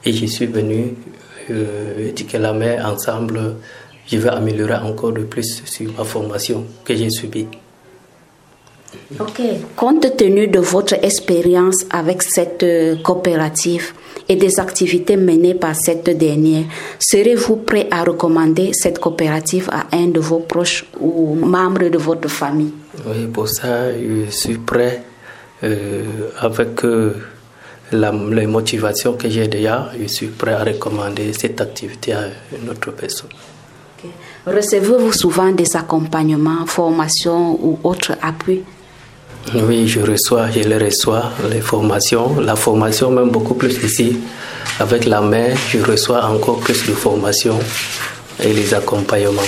[0.04, 0.96] et je suis venu
[1.50, 3.56] euh, la mère ensemble,
[4.08, 7.48] je vais améliorer encore de plus sur ma formation que j'ai subie.
[9.19, 9.41] Ok.
[9.75, 13.93] Compte tenu de votre expérience avec cette euh, coopérative
[14.27, 16.65] et des activités menées par cette dernière,
[16.99, 22.30] serez-vous prêt à recommander cette coopérative à un de vos proches ou membres de votre
[22.30, 22.73] famille?
[23.06, 25.04] Oui, pour ça, je suis prêt
[25.63, 26.04] euh,
[26.39, 27.15] avec euh,
[27.91, 29.91] la, les motivations que j'ai déjà.
[29.99, 32.25] Je suis prêt à recommander cette activité à
[32.62, 33.30] une autre personne.
[34.45, 38.63] Recevez-vous souvent des accompagnements, formations ou autres appuis?
[39.54, 42.39] Oui, je reçois, je les reçois, les formations.
[42.39, 44.17] La formation, même beaucoup plus ici.
[44.80, 47.60] Avec la mère, je reçois encore plus de formations
[48.41, 49.41] et les accompagnements.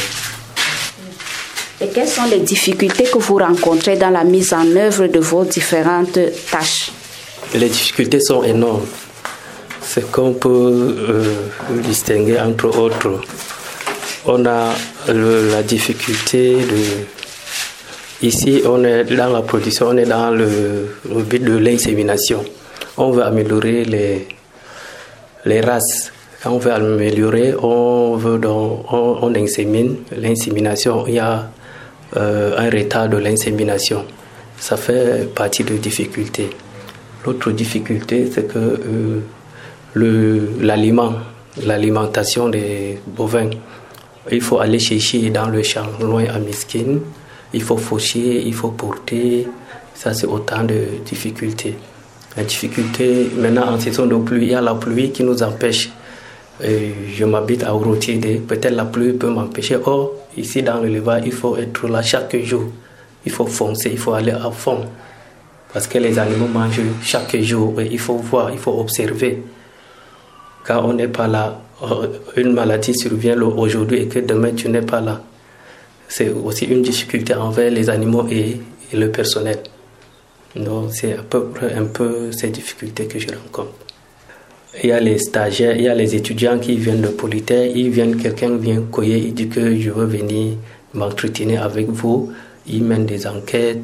[1.80, 5.46] Et quelles sont les difficultés que vous rencontrez dans la mise en œuvre de vos
[5.46, 6.20] différentes
[6.52, 6.92] tâches?
[7.54, 8.86] Les difficultés sont énormes.
[9.82, 11.24] C'est qu'on peut euh,
[11.84, 13.22] distinguer entre autres.
[14.26, 14.74] On a
[15.08, 17.23] la difficulté de
[18.24, 20.88] Ici, on est dans la production, on est dans le,
[21.30, 22.42] but de l'insémination.
[22.96, 24.30] On veut améliorer les,
[25.44, 26.14] les races.
[26.42, 29.98] Quand on veut améliorer, on on, insémine.
[30.16, 31.50] L'insémination, il y a
[32.16, 34.06] euh, un retard de l'insémination.
[34.58, 36.50] Ça fait partie de difficultés.
[37.26, 38.80] L'autre difficulté, c'est que
[39.98, 41.16] euh, l'aliment,
[41.62, 43.50] l'alimentation des bovins,
[44.32, 47.00] il faut aller chercher dans le champ, loin à Miskin
[47.54, 49.48] il faut faucher, il faut porter.
[49.94, 51.76] Ça, c'est autant de difficultés.
[52.36, 55.92] La difficulté, maintenant, en saison de pluie, il y a la pluie qui nous empêche.
[56.60, 59.78] je m'habite à Ouroutiédé, peut-être la pluie peut m'empêcher.
[59.86, 62.64] Or, ici dans le Léva, il faut être là chaque jour.
[63.26, 64.82] Il faut foncer, il faut aller à fond.
[65.72, 67.82] Parce que les animaux mangent chaque jour.
[67.82, 69.44] Il faut voir, il faut observer.
[70.66, 74.82] Quand on n'est pas là, euh, une maladie survient aujourd'hui et que demain tu n'es
[74.82, 75.22] pas là
[76.08, 78.60] c'est aussi une difficulté envers les animaux et,
[78.94, 79.58] le personnel.
[80.56, 83.74] Donc c'est à peu près un peu ces difficultés que je rencontre.
[84.84, 87.90] Il y a les stagiaires, il y a les étudiants qui viennent de Politaire, ils
[87.90, 90.58] viennent, quelqu'un vient coyer, il dit que je veux venir
[90.94, 92.32] m'entretenir avec vous,
[92.68, 93.82] ils mènent des enquêtes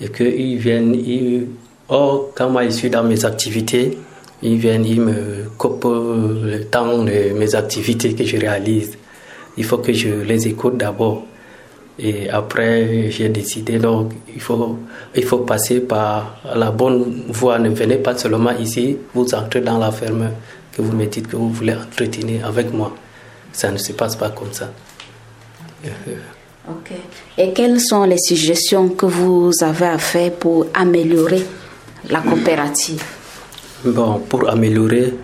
[0.00, 1.46] et qu'ils viennent, ils...
[1.88, 3.96] oh, quand moi je suis dans mes activités,
[4.42, 8.96] ils viennent, ils me coupent le temps de mes activités que je réalise.
[9.56, 11.24] Il faut que je les écoute d'abord.
[11.98, 14.78] Et après, j'ai décidé, donc, il faut,
[15.16, 17.58] il faut passer par la bonne voie.
[17.58, 20.30] Ne venez pas seulement ici, vous entrez dans la ferme,
[20.72, 22.94] que vous me dites que vous voulez entretenir avec moi.
[23.52, 24.70] Ça ne se passe pas comme ça.
[26.70, 26.92] Ok.
[27.38, 31.42] Et quelles sont les suggestions que vous avez à faire pour améliorer
[32.10, 33.02] la coopérative?
[33.84, 35.14] Bon, pour améliorer,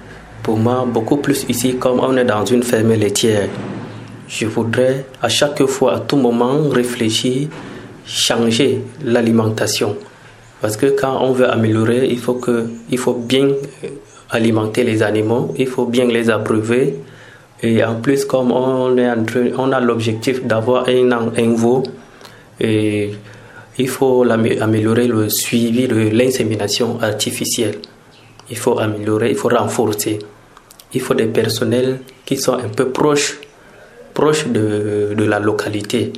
[0.42, 3.48] pour moi, beaucoup plus ici, comme on est dans une ferme laitière,
[4.28, 7.48] je voudrais à chaque fois, à tout moment, réfléchir,
[8.06, 9.96] changer l'alimentation.
[10.60, 13.88] Parce que quand on veut améliorer, il faut, que, il faut bien euh,
[14.30, 16.96] alimenter les animaux, il faut bien les abreuver.
[17.62, 19.08] Et en plus, comme on, est
[19.56, 21.82] on a l'objectif d'avoir un, un veau,
[22.60, 23.12] et
[23.78, 27.76] il faut améliorer le suivi de l'insémination artificielle.
[28.50, 30.18] Il faut améliorer, il faut renforcer.
[30.92, 33.40] Il faut des personnels qui sont un peu proches
[34.14, 36.12] proche de, de la localité.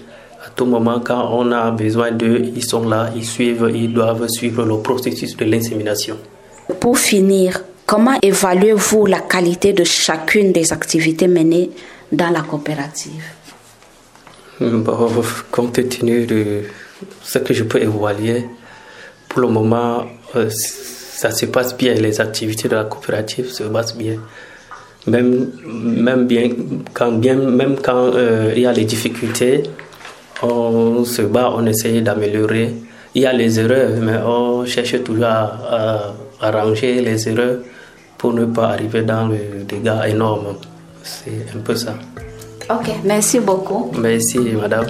[0.46, 4.28] À tout moment, quand on a besoin d'eux, ils sont là, ils suivent, ils doivent
[4.28, 6.16] suivre le processus de l'insémination.
[6.78, 11.70] Pour finir, comment évaluez-vous la qualité de chacune des activités menées
[12.12, 13.24] dans la coopérative?
[14.60, 15.10] Bon,
[15.50, 16.62] Compte tenu de
[17.22, 18.46] ce que je peux évaluer,
[19.28, 20.04] pour le moment,
[20.34, 21.94] euh, ça se passe bien.
[21.94, 24.18] Les activités de la coopérative se passent bien.
[25.06, 26.50] Même, même, bien,
[26.92, 29.62] quand, bien, même quand euh, il y a les difficultés,
[30.42, 32.74] on se bat, on essaye d'améliorer.
[33.14, 37.58] Il y a les erreurs, mais on cherche toujours à, arranger les erreurs
[38.18, 40.56] pour ne pas arriver dans le dégât énorme.
[41.02, 41.94] C'est un peu ça.
[42.68, 43.92] Ok, merci beaucoup.
[43.96, 44.86] Merci, madame.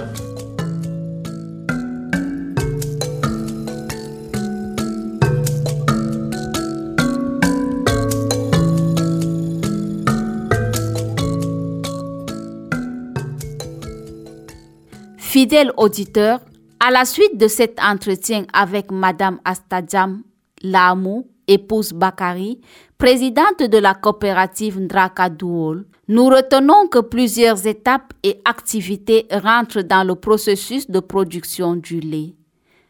[15.37, 16.39] Fidèle auditeur,
[16.79, 20.23] à la suite de cet entretien avec Madame Astadjam
[20.63, 22.59] Lamou, épouse Bakari,
[22.97, 30.03] présidente de la coopérative Ndraka Douol, nous retenons que plusieurs étapes et activités rentrent dans
[30.03, 32.33] le processus de production du lait.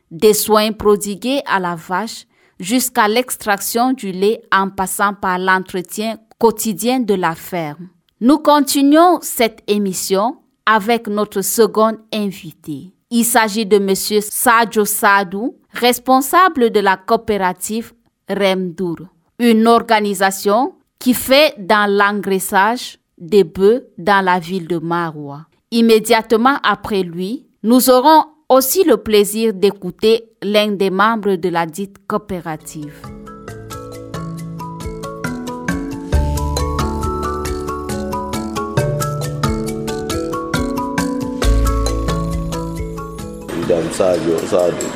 [0.09, 2.27] Des soins prodigués à la vache
[2.61, 7.89] jusqu'à l'extraction du lait en passant par l'entretien quotidien de la ferme.
[8.21, 12.91] Nous continuons cette émission avec notre second invité.
[13.09, 13.95] Il s'agit de M.
[13.95, 17.93] Sadio Sadou, responsable de la coopérative
[18.29, 18.97] Remdour,
[19.39, 25.47] une organisation qui fait dans l'engraissage des bœufs dans la ville de Maroua.
[25.71, 31.95] Immédiatement après lui, nous aurons aussi le plaisir d'écouter l'un des membres de la dite
[32.07, 33.16] coopérative.
[43.91, 44.87] Sadio sadu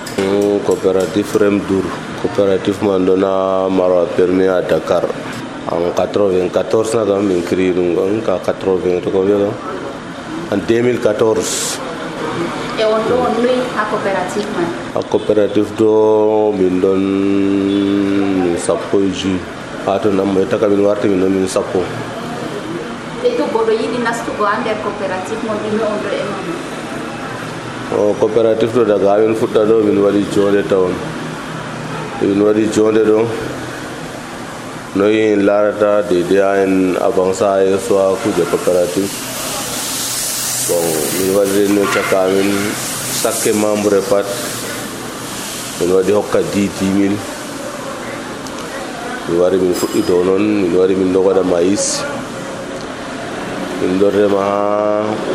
[0.66, 1.86] coopérative remdour
[2.22, 5.04] coopérative man dona mara permis à dakar.
[5.72, 9.38] En 94 na kam min créé ɗum ɗon ka 80 to ko wiya
[10.52, 11.80] en 2014
[12.82, 14.68] e on ɗo on noyi ha coopérative man?
[14.96, 15.90] Ha coopérative to
[16.60, 17.02] min ɗon
[18.44, 19.38] min sappo e jui
[19.86, 21.80] ha to nammo min warti min ɗon min sappo.
[23.24, 26.42] E to goɗɗo yiɗi nastugo ha nder coopérative mon ɗume on ɗo e mon
[27.98, 30.94] o coopératif ɗo daga amin fuɗɗa ɗo min waɗi jonde tawon.
[32.22, 33.28] Min waɗi jonde ɗo
[34.96, 39.10] noyi en larata dede ha en avancé ha yesso ha kuje coopératif.
[40.68, 40.86] Bon
[41.20, 42.50] min waɗi renno caka amin
[43.22, 44.26] sakke membre pat.
[45.80, 47.18] Min waɗi hokka didi mille
[49.30, 52.04] min wari min fuɗɗi dow noon min wari min dogoɗa maïs
[53.82, 54.60] min ɗon rema ha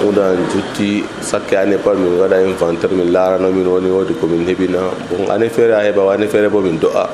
[0.02, 4.80] hudan jutti sakke ane pat min waɗa inventaire min larano min woni wodi komin heɓina
[5.10, 7.06] bon ane feere a heɓa ane feere bo min do'a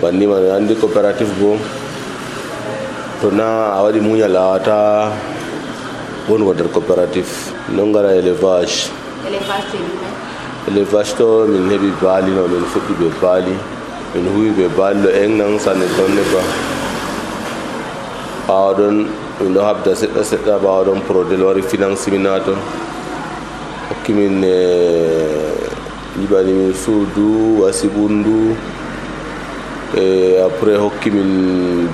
[0.00, 1.58] banni man andi coopérative bo.
[3.20, 4.76] To na a waɗi muñal a wata
[6.28, 7.28] wongo nder coopérative
[7.76, 8.88] non gara élevage
[10.68, 13.54] élevage to min heɓi baali no min fuɗɗi ɓe baali
[14.14, 16.40] min huwi ɓe baali ɗo en nan sanne tonne ba.
[18.48, 18.96] Ɓawa ɗon
[19.40, 22.58] min ɗo habda seɗɗa seɗɗa ɓawa ɗon prodel wari finance mina ton
[23.88, 24.56] hokkimin e
[26.20, 28.54] yiɓani min suudu wasi ɓundu
[29.96, 31.88] e après hokkimin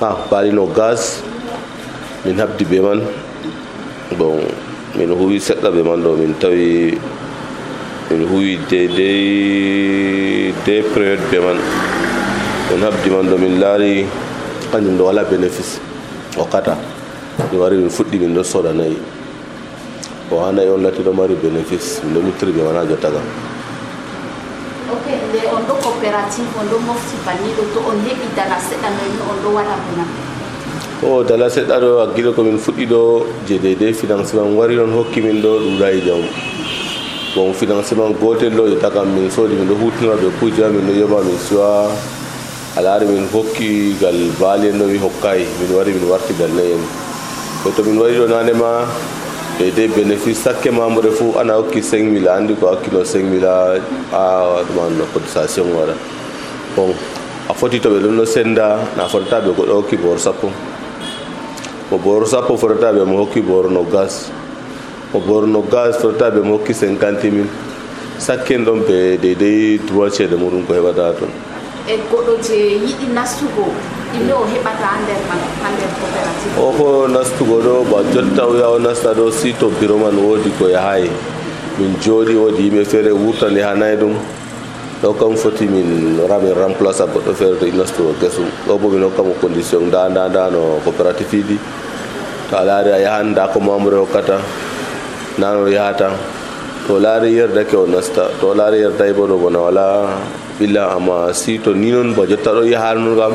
[0.00, 0.16] ah
[0.52, 1.22] no gaz
[2.24, 2.36] min
[4.18, 4.38] bon
[4.96, 6.34] min min min
[10.66, 11.20] de période
[12.70, 12.82] min
[13.38, 14.29] min
[14.70, 15.80] kanjum ɗo wala bénéfice
[16.38, 16.76] o kata
[17.52, 18.96] mi wari min fuɗɗi min ɗo soda nayi
[20.30, 23.18] o ha nayi on lati ɗo mari bénéfice min ɗo muttiri mi wona jottaga
[24.92, 29.20] ok nde on ɗo coopérative on ɗo mofti banniɗo to on heɓi dala seɗɗa noyni
[29.30, 30.04] on ɗo waɗa bona
[31.02, 35.58] o dala seɗɗa ɗo hakkilo komin fuɗɗi ɗo je financement wari on hokki min ɗo
[35.58, 36.28] ɗuɗayi jamu
[37.34, 40.92] bon financement gotel ɗo ƴetta kam min soodi min ɗo hutinora ɓe kuuje min ɗo
[41.00, 41.90] yoɓa min suwa
[42.78, 46.84] alaari min hokki gal baali en no wi hokkayi min wari min wartigal nayi en
[47.66, 48.70] e to min wari ɗo nanema
[49.58, 54.24] deydei bénéfice sakke membre fo ana hokki 5 mille andi ko hakkilo 5 mille a
[54.68, 55.94] ɗuman cotisation waɗa
[56.76, 56.94] bon
[57.50, 58.66] a foti to ɓe ɗum no senda
[58.96, 60.48] na fotata ɓe goɗɗo hokki boro sappo
[61.90, 64.30] mo boro sappo fotata ɓe mo hokki boro no gas
[65.12, 67.50] mo boro no gas fotata mo hokki 50 mille
[68.18, 71.49] sakken ɗon ɓe deydei droit ceede muɗum ko heɓata toon
[71.90, 73.66] e goɗɗo je yiɗi nastugo
[74.12, 78.54] ɗimne o heɓata ha nder man ha nder coopérative o nastugo ɗo ba jotta o
[78.54, 81.10] yaha o nasta ɗo si to biro man woodi ko yahayi
[81.78, 84.14] min jooɗi woodi yimɓe feere wurtande hanayi ɗum
[85.02, 88.88] ɗo kam foti min wara min remplace a goɗɗo feere to nastugo gesum ɗo bo
[88.88, 91.58] min hokkamo condition nda nda nda no coopérative iɗi
[92.50, 94.38] to a laari a yahan nda ko membre hokkata
[95.38, 96.10] nano yahata
[96.86, 98.30] to laari yerdake o nasta.
[98.40, 99.86] To laari yerdayi bo ɗo bona wala
[100.60, 103.32] ɓilla amma si to ni noon ba jotta ɗo yahanno kam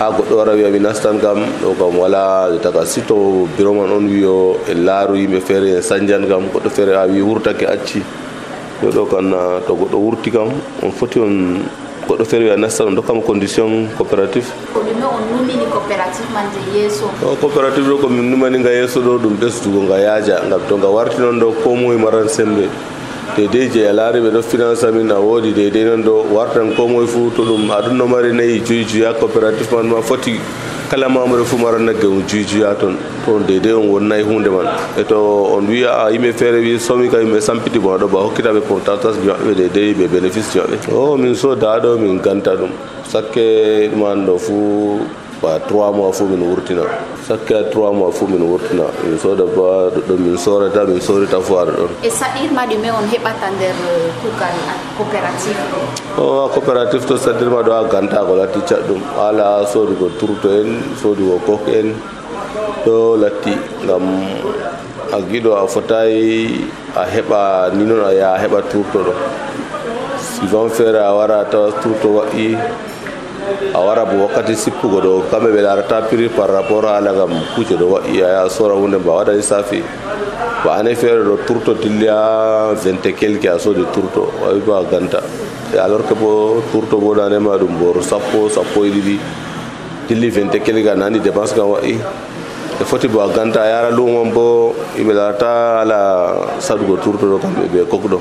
[0.00, 3.92] ha goɗɗo wara wiya mi nastan kam ɗo kam wala taga si to bureau man
[3.92, 8.00] on wiyo e laaru yimɓe feere e sanjan kam goɗɗo feere a wi wurtake acci
[8.82, 9.28] yo ɗo kan
[9.66, 10.48] to goɗɗo wurti kam
[10.82, 11.60] on foti on
[12.08, 16.78] goɗɗo feere wiya nastan on dokkama condition coopérative ko ɗume on numini coopérative man je
[16.80, 20.78] yeeso o coopérative ɗo komin numani nga yeeso ɗo ɗum ɓesdugo nga yaaja ngam to
[20.78, 22.64] nga warti noon ɗo ko moye maran sembe
[23.36, 27.06] deydey je a laariɓe ɗo finance amin a woodi deydey noon ɗo wartan ko moye
[27.06, 30.34] fuu to ɗum aɗum no mari nayi juyi juya coopérative man ma foti
[30.90, 34.66] kala mamre fuu mara nagge on juyi joya toon toon dedei on wonnayi hunde man.
[34.98, 35.16] E to
[35.56, 39.28] on wiya yimɓe feere wi somi ka yimɓe sampiti bon aɗo ba hokkitaɓe pourcentage ji
[39.28, 40.60] maɓɓe deydey ɓe bénéfice ji
[40.92, 42.70] o min soda ɗo min ganta ɗum.
[43.12, 43.46] Sakke
[43.92, 45.00] ɗuman ɗo fuu
[45.40, 46.84] ba 3 mois fo min wurtina.
[47.24, 48.84] Sakka 3 mois fo min wurtina.
[49.02, 51.90] Min soda ba ɗo min sorata min sorita fo aɗa ɗon.
[52.04, 54.56] E saɗirma ɗume on heɓata nder uh, kugal
[54.96, 55.60] coopérative?
[56.20, 59.00] O a coopérative to saɗirma ɗo a ganta ko latti caɗɗum.
[59.16, 60.68] Ala sodugo turto en
[61.00, 61.94] sodugo kok en.
[62.84, 63.52] Ɗo latti
[63.84, 64.04] ngam
[65.12, 69.14] a giɗo a fotayi a heɓa ni noon a yaha heɓa turto ɗo.
[70.20, 72.56] Suivant feere a wara tawa turto waɗi
[73.74, 77.76] a wara bo wakkati sippugo ɗo kamɓe ɓe larata prix par rapport haala gam kuje
[77.76, 79.82] ɗo waɗi a sora hunde mba waɗani safi.
[80.64, 85.20] Ba ane feere ɗo turto dilli ha vingt quelque a soodi turto wawi ba ganta.
[85.74, 89.18] E alors que bo turto bo nanema ɗum boro sappo sappo e ɗiɗi
[90.08, 91.94] dilli vingt quelque a nani dépense kam waɗi
[92.80, 97.38] e foti bo a ganta a yara lumon bo yimɓe larata ala saɗugo turto ɗo
[97.38, 98.20] kamɓe ɓe kokɗo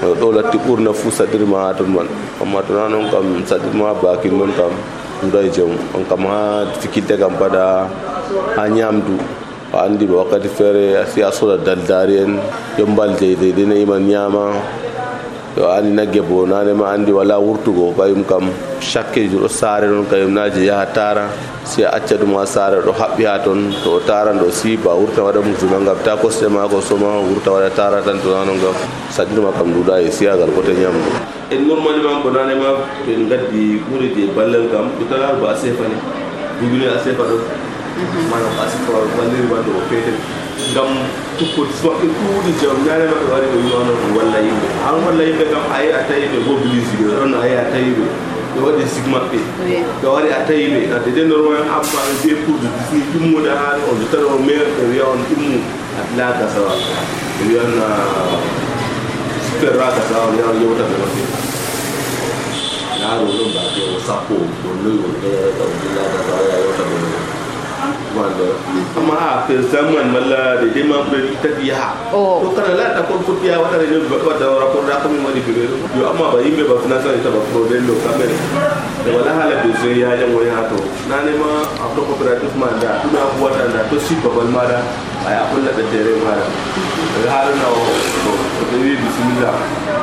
[0.00, 2.08] ɗo latti ɓurna fuu saɗirma ha ton man.
[2.40, 4.72] Amma tona noon kam saɗirma bakin noon kam
[5.22, 7.84] ɗuɗa e jamu on kam ha difficulté kam bada
[8.56, 9.18] ha ñamdu
[9.72, 12.38] a andi ɓe wakkati feere si a soda daldari en
[12.78, 14.44] yombal deyde dene iman ñama
[15.56, 20.30] yo andi nagge bo nanema andi wala wurtugo kayum kam chaque jour saare noon kayum
[20.38, 21.24] naji yaha tara
[21.64, 25.22] si acca ɗum ha saare ɗo haɓɓi ha toon to taran ɗo si ba wurta
[25.26, 28.74] waɗa mouvement gam ta costé ma ko soma wurta waɗa tara tan to nanon gam
[29.10, 31.10] saɗirma kam nduɗa e siyagal coté ñamdu
[31.50, 35.56] en normalement ko nanema to en gaddi ɓuuri je ballal kam ɗo tala ba a
[35.58, 35.98] sefani
[36.60, 37.36] dugune a sefa ɗo
[38.30, 40.14] manam a sifa walliri wande o petel
[40.70, 40.90] ngam
[41.38, 44.66] tukkoti maɓɓe ɗuuɗi jam nanema ɓe wari ɓe wimano ɗum walla yimɓe.
[44.84, 47.64] Han walla yimɓe kam a yi a tawi ɓe mobilise ɓe ɗon a yi a
[47.72, 48.06] tawi ɓe.
[48.52, 49.38] Ɓe waɗi sig maɓɓe.
[50.00, 50.80] Ɓe wari a tawi ɓe.
[50.96, 54.40] Ade de normalement abba ɓe mbiye pour de disni ɗimmude ha on so tawi on
[54.46, 55.58] maire ɓe wiya on ɗimmu
[56.16, 56.72] la gasawa
[57.36, 57.72] ɓe wiyan
[59.46, 61.22] super ra gasawa on yaha yewta ɓe maɓɓe.
[63.00, 64.34] Yaaro ɗon mbake o sappo
[64.68, 67.29] on noyi on ɗeyaɗa on la gasawa ya yewta ɓe maɓɓe
[68.16, 68.48] واندا
[68.98, 74.02] اما في زمن ملا دي ما بري تبيها تو كان لا تكون فتيا ولا رجل
[74.10, 77.86] بقدا ولا كون راكم ما دي بيرو يو اما بايم به بفنا سان يتبع برودين
[77.86, 78.30] لو كامل
[79.14, 80.76] ولا حالا بيزي يا جم ويا هاتو
[81.10, 81.52] ناني ما
[81.84, 84.78] ابو كوبراتيف ما دا كنا هو دا تو سي بابل ما دا
[85.28, 86.32] اي أقول لك تيري ما
[87.24, 87.66] دا هارنا
[88.72, 89.54] دي بسم الله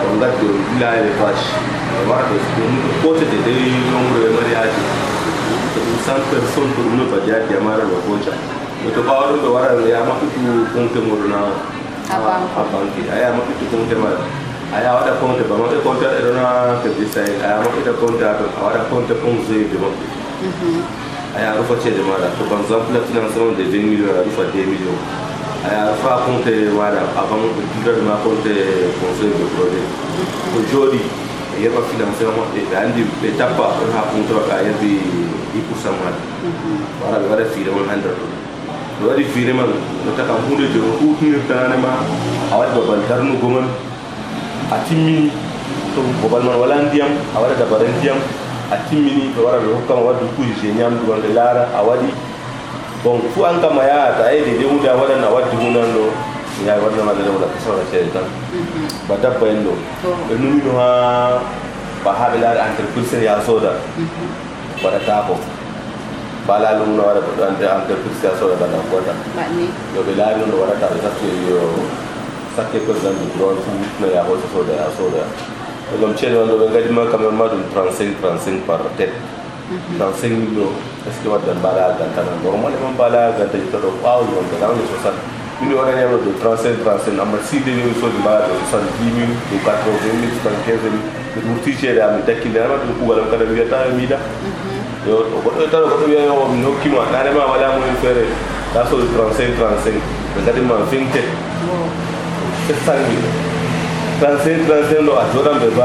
[0.03, 0.33] والله
[0.79, 1.41] لا يفاش
[2.09, 3.57] وارد كنت كنت دي
[3.91, 5.06] يوم رمرياتي
[6.07, 8.29] 100 persone per minuto già chiamare la voce.
[8.29, 11.51] Ho detto paolo che ora abbiamo più conto morna
[12.07, 14.45] a banchi, abbiamo più conto morna.
[14.71, 17.67] Aí a hora conta, vamos ter conta era na que disse aí, aí a hora
[17.67, 19.97] conta conta, a hora conta é com zero de banco.
[20.43, 20.81] Uhum.
[21.35, 24.65] Aí a rufa tinha demora, por exemplo, na financiação de 20 milhões, a rufa 10
[24.65, 24.99] milhões.
[25.65, 27.51] Aí a rufa conta, agora, a vamos
[27.83, 29.91] ter uma conta com zero de projeto.
[30.15, 30.63] Uhum.
[30.63, 31.26] O Jori,
[31.57, 32.37] rufa 2 millions aya rufa konte wada avant de ma konte conseil de projet to
[32.37, 34.91] jodi yerba financement maɓɓe ɓe andi ɓe tappa ɗon ha puntoɓe a yerbi
[35.53, 36.19] dix pourcent maɗa
[37.01, 38.31] wara ɓe waɗa fiire man ha nder ɗum
[38.99, 39.69] ɓe waɗi fiire man.
[40.05, 41.91] No taka hunde je o hutinirtananema
[42.51, 43.67] a waɗi babal darnugo man
[44.71, 45.31] a timmini
[45.95, 48.17] to babal man wala ndiyam a waɗa dabare ndiyam
[48.71, 52.09] a timmini ɓe wara ɓe hokkama waddu kuji je ñamdu man ɓe laara a waɗi
[53.03, 55.89] bon fu an kam a yahata a yede de hunde a waɗan a waddi hundan
[56.65, 57.83] ya wannan magana wala kasa wala
[59.05, 60.89] ba ta ha
[62.03, 63.77] ba ha bila an tarkusin ya so da
[64.81, 65.37] ba ta tako
[66.47, 67.77] ba la lu no wala an ya
[68.39, 69.13] so da ba ta ko ta
[69.93, 71.61] yo bila lu no wala ta ta ce yo
[72.57, 73.69] sakke ko zan duro su
[74.01, 74.65] na ya hoto mm-hmm.
[74.65, 75.23] so ya so da
[76.01, 79.13] lom ce da wanda ga ma kamar ma dun par tet
[79.99, 80.71] transing lo
[81.09, 84.67] eske wadan bala ga ta normal man bala ga ta to pa wo ga ta
[84.71, 85.11] ne so sa
[85.61, 89.57] une horaire de 35 35 amma si dañuy soo di mbaga de 70 mille de
[89.65, 91.01] 80 mille 75 mille
[91.33, 93.03] de murti cede ami dakki ndema de ku
[93.97, 94.05] mi
[95.05, 95.15] yo
[96.61, 98.25] no kima tare ma wala mo fere
[98.73, 99.97] ta so 35 35
[100.35, 101.09] de kadi ma 20
[102.67, 103.17] c'est ça ni
[104.21, 105.81] 35 35 lo a jodan de de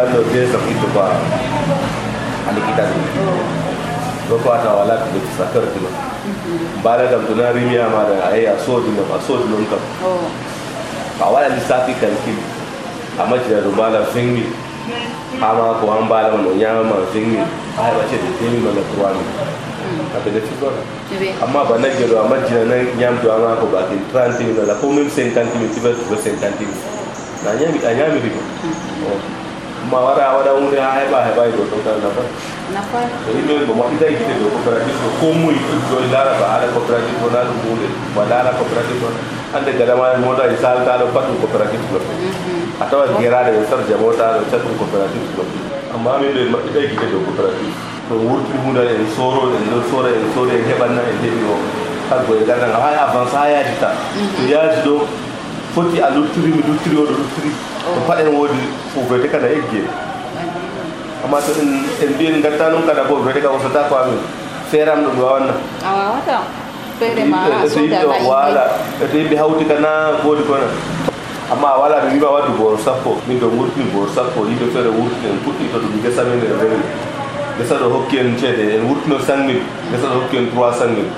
[7.10, 9.82] kam to na rimi amaɗa a yehi a soodi ɗum a soodi ɗum kam
[11.20, 12.38] a waɗa lissafi calcul
[13.18, 14.52] a majjira ɗo mbaɗa 20 mille
[15.40, 17.46] hama ko an mbaɗa man o ñamama 20 mille
[17.78, 19.34] a heɓa ceede 2 mille walla 3 mille
[20.14, 20.82] a bénéfice waɗa
[21.44, 24.86] amma ba nagge ɗo a majjina na ñamdo ama ko bakin 30 mille walla ko
[24.94, 26.76] même 50 mille tiɓa tuɓa 50 mille
[27.44, 29.41] na ñami a
[29.82, 31.98] ñamiri ko ma wara a waɗa hunde ha heɓa heɓa ɗo ɗon tan
[32.74, 35.56] nafa so yimɓe bo maɓɓita e gite ɗo coopérative ɗo ko muy
[35.90, 39.14] joni laara ba haala coopérative o na ɗum hunde ba laara coopérative on
[39.52, 42.14] hande gadama mota e saltaɗo pat ɗum coopérative bloqué
[42.80, 45.58] a tawa gueraɗe ɓe sarja motaɗo cat ɗum coopérative bloqué
[45.94, 47.74] amma min ɗo en maɓɓita e gite ɗo coopérative
[48.08, 51.56] to wurtiri hunde en soro en ɗo sora en sori en heɓanna en heɓi o
[52.10, 53.88] har boye gardan ha avance ha yaadita
[54.36, 54.94] to yaadi ɗo
[55.74, 57.14] foti a luttiri mi luttiri oɗo
[57.82, 58.62] luttiri ɗo paɗen woodi
[58.96, 59.82] ouverte kada egge
[61.24, 64.18] amma so en en mbi en gatta noon kada bo ouverte ka wasata ko amin
[64.70, 65.54] feeram ɗo mi wawanna
[65.84, 66.38] a wawata
[66.98, 68.64] feere ma so yimɓe wala.
[69.02, 69.88] eto yimɓe hawti kana
[70.22, 70.66] goodi kona
[71.52, 74.88] amma a wala mi wima waddu booro sappo min ɗo gurtini booro sappo yimɓe feere
[74.90, 76.82] wurtini en puɗɗi to ɗum gesa men en remi
[77.58, 81.10] gesa ɗo hokki en ceede en wurtino cinq mille gesa ɗo hokki en 300 mille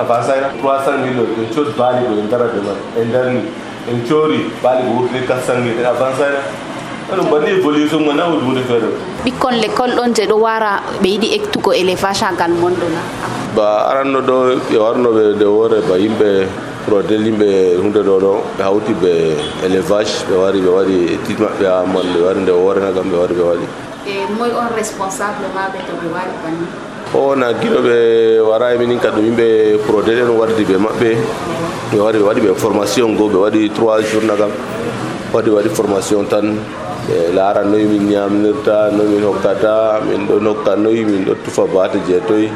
[0.00, 3.40] avancé trois cinq mille o en coodi baali ɗo en darade man en darni
[3.90, 6.40] en cori bali ko wurtini 400 mille en avancayna
[7.08, 8.88] ɗum banni évolution mo nawol hunde feere
[9.24, 13.00] ɓikkon l'école ɗon je ɗo wara ɓe yiɗi ektugo élevage ha ngal monɗona
[13.56, 14.36] ba aranno ɗo
[14.70, 16.28] ɓe warnoɓe nde woore ba yimɓe
[16.86, 17.48] prodel yimɓe
[17.80, 19.12] hunde ɗo ɗo ɓe hawti ɓe
[19.66, 23.16] élevage ɓe wari ɓe waɗi tit maɓɓe ha mon ɓe wari nde woorena kam ɓe
[23.22, 23.66] wari ɓe waɗi
[24.08, 26.66] e moy on responsable maɓe to ɓe wari banni
[27.14, 27.96] o na guiɗo ɓe
[28.48, 31.10] wara e minin ka ɗum yimɓe prodel en wardi ɓe maɓɓe
[31.92, 34.52] ɓe wari ɓe waɗi ɓe formation go ɓe waɗi trois jour na wadi
[35.32, 36.58] waɗi waɗi formation tan.
[37.08, 41.64] Ɓe laara noyi min ñamnirta noyi min hokkata min ɗo nokka noyi min ɗo tufa
[41.74, 42.50] baate jeetoyi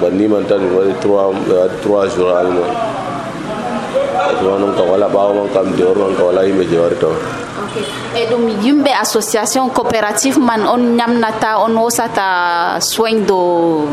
[0.00, 5.66] banniman tan min waɗi trois ɓe jour amin on tuma noon kam wala ɓaawo kam
[5.76, 7.16] dewor man kam wala yimɓe je wari tawa
[8.14, 13.88] e ɗum yimɓe association coopérative man on ñamnata on hosata soigne do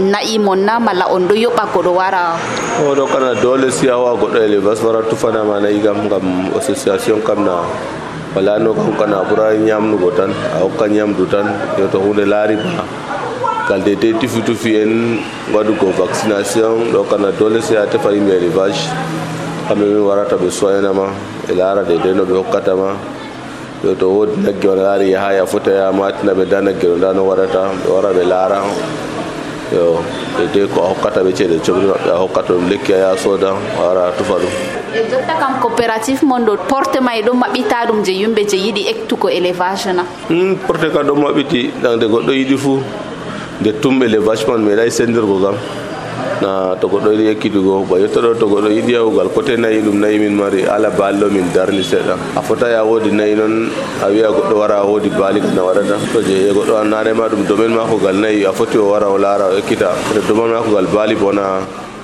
[0.00, 2.36] na'i mon na malla on ɗo yoɓa koɗo wara
[2.88, 7.44] oɗo kana dole si a wawa goɗɗo élevage wara tufanama nayi kam gam association kam
[7.44, 7.60] na
[8.34, 11.46] wala no kam kana ɓura ñamnugo tan a hokka ñamdu tan
[11.78, 12.84] yo to hunde laari ba
[13.68, 15.18] kalde te tufi tufi en
[15.52, 18.88] waɗugo vaccination ɗo kana dole si a tefa yimɓe élevage
[19.68, 21.06] kamɓe min warata ɓe soynama
[21.46, 22.88] ɓe laara de de no ɓe hokkatama
[23.84, 26.96] yo to wodi nagge on laari yaha ya fota ya matina ɓe da nagge no
[26.96, 28.58] nda no waɗata ɓe wara ɓe laara
[29.72, 30.02] yo
[30.38, 33.16] de de ko a hokkata ɓe ceeɗe cohli maɓɓe a hokkata ɗum lekki a yaha
[33.16, 34.52] sooda a wara tufa ɗum
[34.94, 38.56] e jotta kam coopérative mon ɗo porte ma e ɗo maɓɓita ɗum je yimɓe je
[38.56, 42.80] yiɗi ektugo élevage na Hmm, porte ka ɗo maɓɓiti ɗande goɗɗo yiɗi fuu
[43.60, 45.56] nde tum élevage man meeɗay sendirgo kam
[46.42, 50.18] na to goɗɗo yiɗi ekkitugo ba yettoɗo to goɗɗo yiɗi yahugal coté nayi ɗum nayi
[50.18, 52.14] min mari ala baalɗo min darni seeɗa.
[52.36, 53.70] A fota a woodi nayi noon
[54.02, 55.96] a wiya goɗɗo wara a woodi baali kana waɗata.
[56.12, 59.58] To je goɗɗo annarema ɗum domaine makogal nayi a foti o wara o laara o
[59.60, 59.94] ekkita.
[60.14, 61.62] To domaine makogal baali bona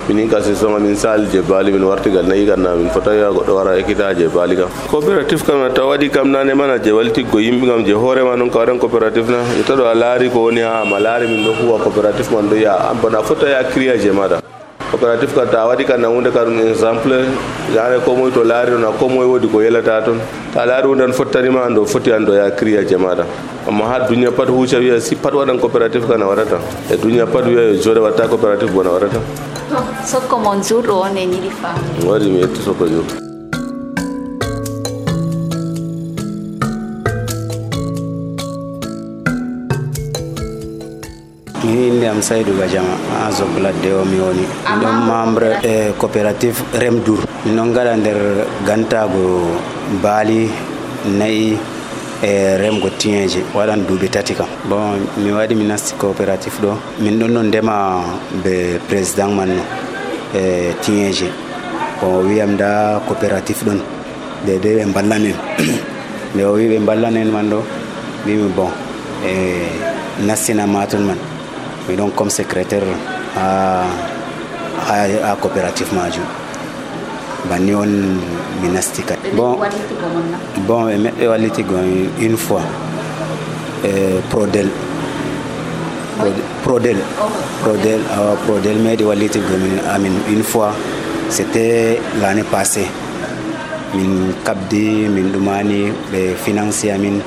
[0.09, 3.55] minin ka saison min sal je baali min wartigal nayi kanna min fota ya goɗɗo
[3.59, 7.67] wara ekkita je baali kam coopérative kam ta waɗi kam nane mana je waltiggo yimɓe
[7.71, 9.41] kam je hoorema noon ka waɗan coopérative na.
[9.61, 12.57] E taɗo a laari ko woni ha ma laari min ɗo huwa coopérative man ɗo
[12.57, 12.75] ya.
[13.03, 14.41] Bona fota ya créa je maɗa
[14.91, 17.17] coopérative kam ta waɗi kan na hunde ka ɗum exemple
[17.77, 20.19] yane ko moye to laari ɗon a ko moye woodi ko yelata toon
[20.55, 23.27] ta laari hunde an fottanima an ɗo foti an ɗo ya cria je maɗa
[23.69, 26.59] amma ha duniat pat huca wiya si pat waɗan coopérative kana waɗata
[26.91, 28.27] e duniat pat wiya yo joɗe watta
[28.73, 29.48] bona waɗata
[30.11, 33.05] sokko mon jourɗo on en yiɗi faam waɗi mi yetti soko jour
[41.65, 46.59] mi inde am saydou gadiama ha zogladde o mi woni min ɗon membre e coopérative
[46.81, 48.21] remdour min ɗon gaɗa nder
[48.67, 49.25] gantago
[50.03, 50.41] baali
[51.19, 51.59] nayyi
[52.23, 54.47] e remgo tiyeje waɗan duuɓi tati kam.
[54.69, 56.71] Bon mi waɗi mi nasti coopératif ɗo.
[57.01, 58.03] Min ɗon no ndema
[58.43, 59.63] be président man no
[60.35, 61.29] e tiyeje.
[62.03, 63.81] O wiyam da coopératif ɗon.
[64.47, 65.35] De ɓe ballanen
[66.35, 67.63] nde o wi ɓe ballanen man ɗo
[68.25, 68.71] mbimi bon
[69.25, 69.69] e
[70.27, 71.19] nastina maton man.
[71.89, 72.87] Miɗon comme secrétaire
[73.37, 73.85] ha
[74.87, 76.25] ha coopératif majum
[77.49, 77.93] banni on
[79.37, 79.59] bon
[80.67, 81.77] bon e meɗɓe wallitigo
[82.21, 82.63] une fois.
[84.31, 84.69] Prodel.
[86.65, 86.97] Prodel
[87.63, 88.01] prodel.
[88.47, 90.73] Prodel meɗi wallitigo min amin une fois.
[91.31, 92.87] C' était l' année passé
[93.95, 97.21] min kabdi min ɗumani ɓe financé amin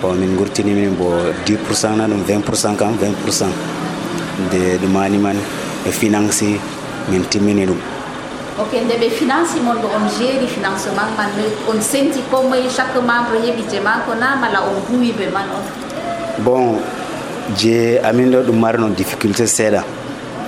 [0.00, 1.10] bon min gurtini min bo
[1.44, 3.50] 10 pourcent na ɗum 20 pourcent kam 20 pourcent
[4.44, 5.36] nde ɗumani man
[5.84, 6.60] ɓe financé
[7.10, 7.76] min timmini ɗum
[8.62, 11.28] ok nde ɓe finance mon ɗo on géri financement man
[11.68, 16.76] on senti comme chaque membre heɓi je mako na mala on huwiɓe man on bon
[17.58, 19.82] je amin ɗo ɗum mari non difficulté seeɗa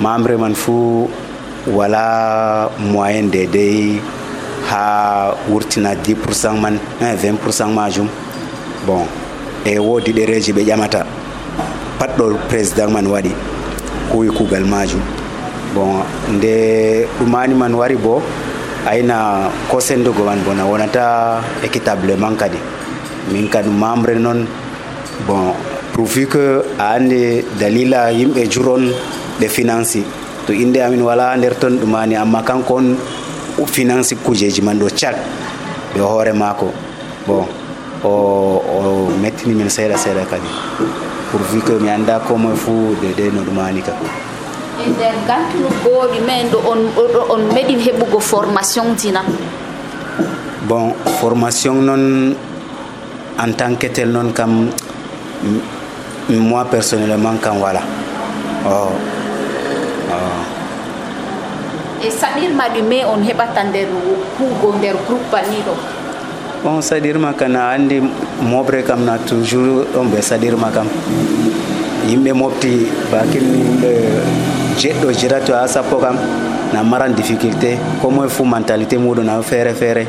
[0.01, 1.09] membre man fuu
[1.67, 4.01] wala moyen de dey
[4.71, 8.07] ha wurtina 10 pourcent man 20 pourcent majum
[8.87, 9.05] bon
[9.65, 11.05] e woodi ɗereji ɓe ƴamata
[11.99, 13.33] patɗo président man waɗi
[14.13, 15.01] huwi kuugal majum
[15.77, 16.01] bon
[16.33, 16.55] nde
[17.21, 18.23] ɗumani man wari bo
[18.89, 21.05] ayna ko sendugo man bona wonata
[21.63, 22.57] équitablement kadi
[23.33, 24.41] min kadi membre noon
[25.29, 25.53] bon
[25.93, 26.45] pourvu que
[26.79, 28.85] a andi dalila yimɓe juron
[29.39, 30.01] ɓe finance
[30.47, 32.97] to inde amin wala nder ton ɗumani amma kanko on
[33.67, 35.17] financi kujeji man ɗo cat
[35.95, 36.73] ɓe hoore mako
[37.27, 37.45] bon
[38.05, 38.11] o
[38.77, 38.81] o
[39.23, 40.51] mettini min seeɗa seeɗa kadi.
[41.31, 43.93] Pourvu que mi anda ko moye fuu dede no ɗumani ka
[44.83, 46.81] e nder gantugooɓi men ɗo on
[47.33, 48.87] on meɗi heɓugo formation
[50.69, 52.35] bon formation noon
[53.39, 54.69] en tant que tel noon kam
[56.29, 57.81] moi personnellement kam wala
[58.67, 58.91] o
[62.03, 63.89] e saɗirma ɗume on heɓata nder
[64.39, 65.75] huugo nder groupe ɗo
[66.65, 68.01] bon saɗirma kam a andi
[68.43, 70.87] moɓre kam na toujours ɗon ɓe saɗirma kam
[72.09, 73.91] yimɓe mofti bakin yimɓe
[74.79, 76.17] jeɗɗo jirato ha sappo kam
[76.73, 80.07] na maran difficulté ko fu mentalité muɗum na feere feere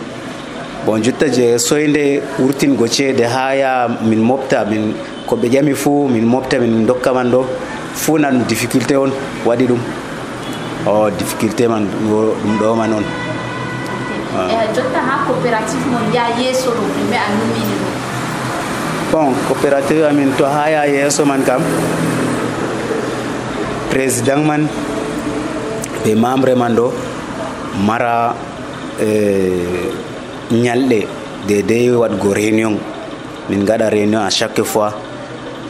[0.85, 4.93] bon jutta je soyde wurtingo ceede ha ya min mofta min
[5.27, 7.45] ko ɓe ƴami fuu min mofta min dokka man ɗo
[7.93, 9.11] fuu na difficulté on
[9.45, 9.79] waɗi ɗum
[10.85, 13.03] o difficulté man ɗum ɗo man on.
[14.75, 17.96] Jotta ha coopérative mon ya yeeso ɗo numini ɗum
[19.11, 21.61] bon coopérative amin to ha ya yeeso man kam.
[23.89, 24.67] Président man.
[26.03, 26.91] Ɓe membre man ɗo
[27.85, 28.35] mara
[30.51, 30.99] ñalɗe
[31.47, 32.77] dedei waɗgo réunion
[33.49, 34.93] min gaɗa réunion à chaque fois.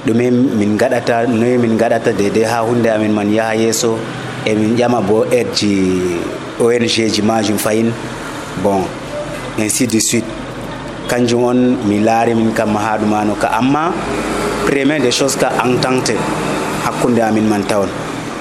[0.06, 3.98] Ɗume min gaɗata noyi min gaɗata dedei ha hunde amin man yaha yeeso
[4.46, 6.20] e min ƴama bo aide ji
[6.60, 7.92] ong ji majum fayin.
[8.64, 8.82] Bon
[9.58, 10.26] ainsi de suite
[11.08, 13.92] kanjum on mi laari min kam ha ɗumano ka amma
[14.66, 16.16] premier des choses ka entente
[16.86, 17.90] hakkude amin man tawon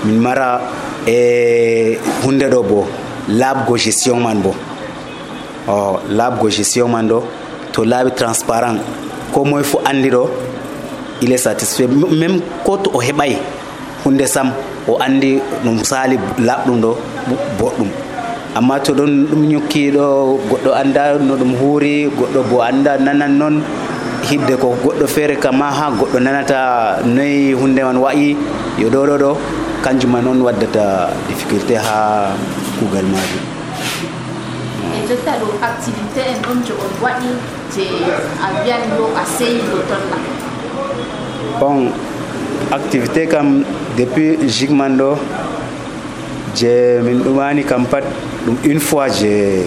[0.05, 0.61] min mara
[1.07, 2.87] e hunde ɗo bo
[3.29, 4.55] laabgo gestion man bo.
[5.69, 7.23] O laabgo gestion man ɗo
[7.73, 8.79] to laaɓi transparent.
[9.33, 10.29] Ko moye fo andi ɗo
[11.23, 11.87] il est satisfait.
[11.89, 13.37] Même ko to o heɓay
[14.05, 14.53] hunde sam
[14.89, 16.97] o andi ɗum sali laɓɗum ɗo
[17.59, 17.89] boɗɗum
[18.57, 19.43] amma to ɗon ɗum
[20.49, 23.57] goɗɗo anda no ɗum huuri goɗɗo bo anda nanan noon
[24.29, 26.59] hidde ko goɗɗo feere kama ha goɗɗo nanata
[27.05, 28.37] noyi hunde man wayi
[28.81, 29.33] yo ɗo ɗo ɗo.
[29.87, 32.33] Kanjum man on waddata difficulté ha
[32.75, 33.45] kuugal majum
[35.07, 37.31] jotta ɗo activité en ɗon je on waɗi
[37.71, 37.85] je
[38.43, 40.19] a wiyan yo a seyi ɗo tonna
[41.61, 41.93] bon
[42.75, 43.63] activité kam
[43.97, 45.15] depuis jigman ɗo
[46.57, 48.05] je min ɗumani kam pat
[48.47, 49.63] ɗum une fois je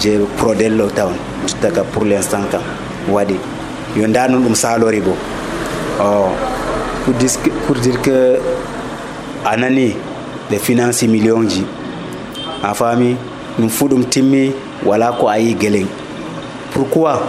[0.00, 2.62] je prodello tawn mustaka pour l' instant kam
[3.08, 3.36] waɗi.
[3.96, 5.14] Yo nda noon ɗum salori bo.
[6.00, 6.28] O
[7.04, 7.30] pour dire,
[7.66, 8.38] pour dire que
[9.44, 9.94] a nani
[10.50, 11.64] ɓe finance million ji.
[12.62, 13.16] A fami
[13.58, 14.52] ɗum fuu ɗum timmi
[14.84, 15.86] wala ko ayi gelen
[16.72, 17.20] pourquoi?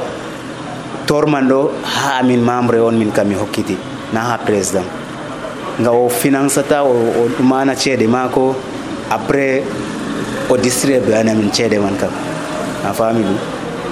[1.06, 3.76] Torman ɗo ha amin membre on min kam mi hokkiti.
[4.14, 4.84] Na ha président
[5.80, 8.56] nga o finansata o mana ceede maako
[9.10, 9.64] après
[10.50, 12.12] o distribue anamin ceede man kam
[12.86, 13.38] a faami ɗum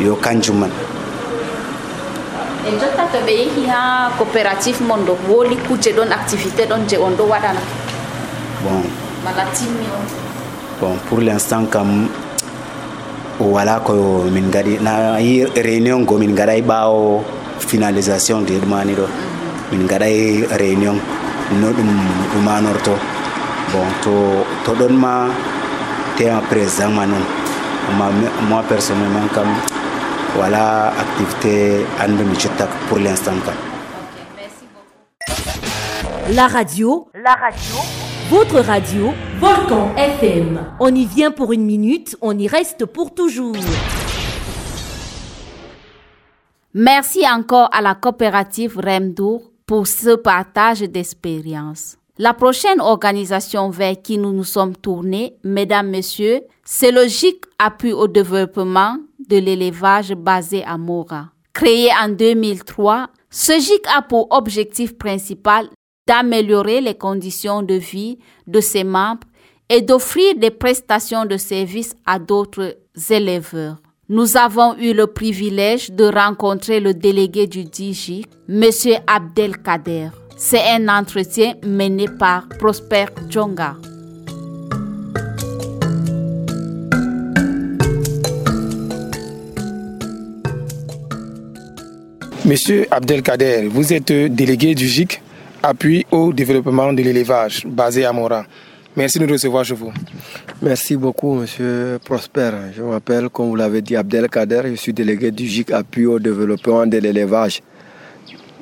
[0.06, 0.72] yo kanjum man.
[2.68, 6.98] E jotta to ɓe yehi ha coopérative mon ɗo woli kuje ɗon activité ɗon je
[6.98, 7.60] on ɗo waɗana
[8.64, 8.84] bon.
[9.24, 10.04] Mala timmi on
[10.82, 12.08] bon pour l' instant kam
[13.40, 13.94] wala ko
[14.32, 17.24] min gaɗi na yi réunion go min gaɗay ɓaawo
[17.60, 19.06] finalisation de ɗumani ɗo
[19.72, 20.96] min gaɗay réunion
[21.52, 21.90] no ɗum
[22.34, 22.92] ɗumanorto
[23.72, 24.14] bon to
[24.66, 25.28] to ɗon ma
[26.18, 27.26] tema président ma noon
[27.90, 28.06] amma
[28.50, 29.48] moi personnellement kam
[30.36, 31.86] voilà activité
[32.88, 33.32] pour l'instant.
[36.32, 37.76] La radio, la radio,
[38.30, 40.76] votre radio, Volcan FM.
[40.80, 43.56] On y vient pour une minute, on y reste pour toujours.
[46.76, 51.96] Merci encore à la coopérative Remdour pour ce partage d'expérience.
[52.18, 58.08] La prochaine organisation vers qui nous nous sommes tournés, mesdames, messieurs, c'est GIC Appui au
[58.08, 58.98] développement
[59.30, 61.26] de l'élevage basé à Mora.
[61.54, 65.68] Créé en 2003, ce GIC a pour objectif principal
[66.08, 68.18] d'améliorer les conditions de vie
[68.48, 69.28] de ses membres
[69.70, 72.76] et d'offrir des prestations de services à d'autres
[73.12, 73.78] éleveurs.
[74.12, 78.64] Nous avons eu le privilège de rencontrer le délégué du DIGIC, M.
[79.06, 80.08] Abdelkader.
[80.36, 83.76] C'est un entretien mené par Prosper Djonga.
[92.46, 95.22] Monsieur Abdelkader, vous êtes délégué du GIC,
[95.62, 98.44] appui au développement de l'élevage, basé à Mora.
[98.96, 99.92] Merci de nous recevoir chez vous.
[100.62, 102.52] Merci beaucoup, Monsieur Prosper.
[102.76, 104.62] Je m'appelle, comme vous l'avez dit, Abdelkader.
[104.66, 107.62] Je suis délégué du GIC, appui au développement de l'élevage.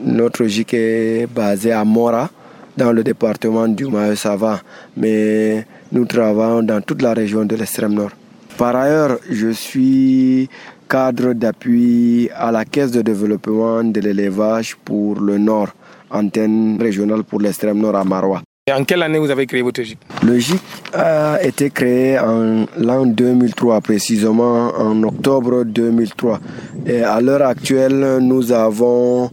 [0.04, 2.30] Notre GIC est basé à Mora,
[2.76, 4.62] dans le département du Mayo-Sava,
[4.96, 8.12] mais nous travaillons dans toute la région de l'extrême nord.
[8.58, 10.50] Par ailleurs, je suis
[10.88, 15.70] cadre d'appui à la Caisse de développement de l'élevage pour le Nord,
[16.12, 18.42] antenne régionale pour l'extrême nord à Marois.
[18.70, 20.60] Et en quelle année vous avez créé votre GIC Le GIC
[20.92, 26.42] a été créé en l'an 2003, précisément en octobre 2003.
[26.86, 29.32] Et à l'heure actuelle, nous avons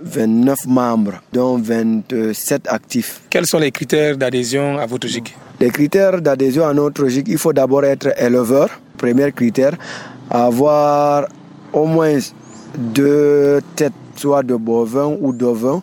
[0.00, 3.22] 29 membres, dont 27 actifs.
[3.30, 7.38] Quels sont les critères d'adhésion à votre GIC Les critères d'adhésion à notre GIC, il
[7.38, 9.72] faut d'abord être éleveur, premier critère,
[10.30, 11.26] avoir
[11.72, 12.16] au moins
[12.78, 15.82] deux têtes, soit de bovins ou d'ovins,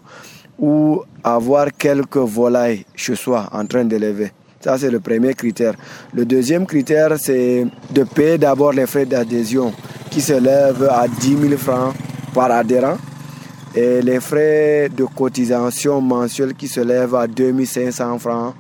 [0.58, 4.32] ou avoir quelques volailles chez soi en train d'élever.
[4.60, 5.74] Ça, c'est le premier critère.
[6.14, 9.74] Le deuxième critère, c'est de payer d'abord les frais d'adhésion
[10.10, 11.94] qui s'élèvent à 10 000 francs
[12.34, 12.98] par adhérent
[13.76, 18.54] et les frais de cotisation mensuelle qui s'élèvent à 2500 francs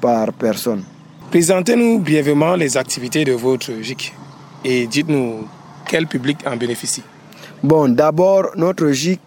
[0.00, 0.84] par personne.
[1.30, 4.12] Présentez-nous brièvement les activités de votre GIC
[4.64, 5.48] et dites-nous
[5.88, 7.02] quel public en bénéficie.
[7.62, 9.20] Bon, d'abord, notre GIC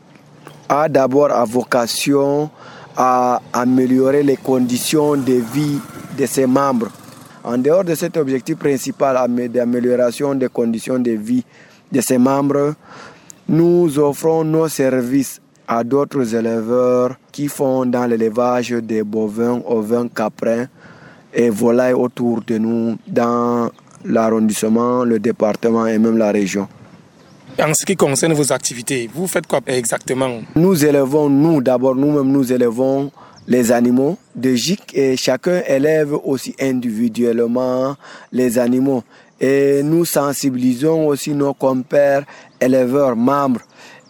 [0.70, 2.50] a d'abord à vocation
[2.96, 5.80] à améliorer les conditions de vie
[6.18, 6.90] de ses membres.
[7.44, 9.18] En dehors de cet objectif principal
[9.50, 11.44] d'amélioration des conditions de vie
[11.92, 12.74] de ses membres,
[13.48, 20.66] nous offrons nos services à d'autres éleveurs qui font dans l'élevage des bovins, ovins, caprins
[21.34, 23.70] et volailles autour de nous dans
[24.04, 26.68] l'arrondissement, le département et même la région.
[27.60, 30.42] En ce qui concerne vos activités, vous faites quoi exactement?
[30.56, 33.12] Nous élevons, nous d'abord, nous-mêmes, nous élevons
[33.48, 37.96] les animaux de GIC et chacun élève aussi individuellement
[38.32, 39.04] les animaux.
[39.42, 42.26] Et nous sensibilisons aussi nos compères
[42.62, 43.62] éleveurs, membres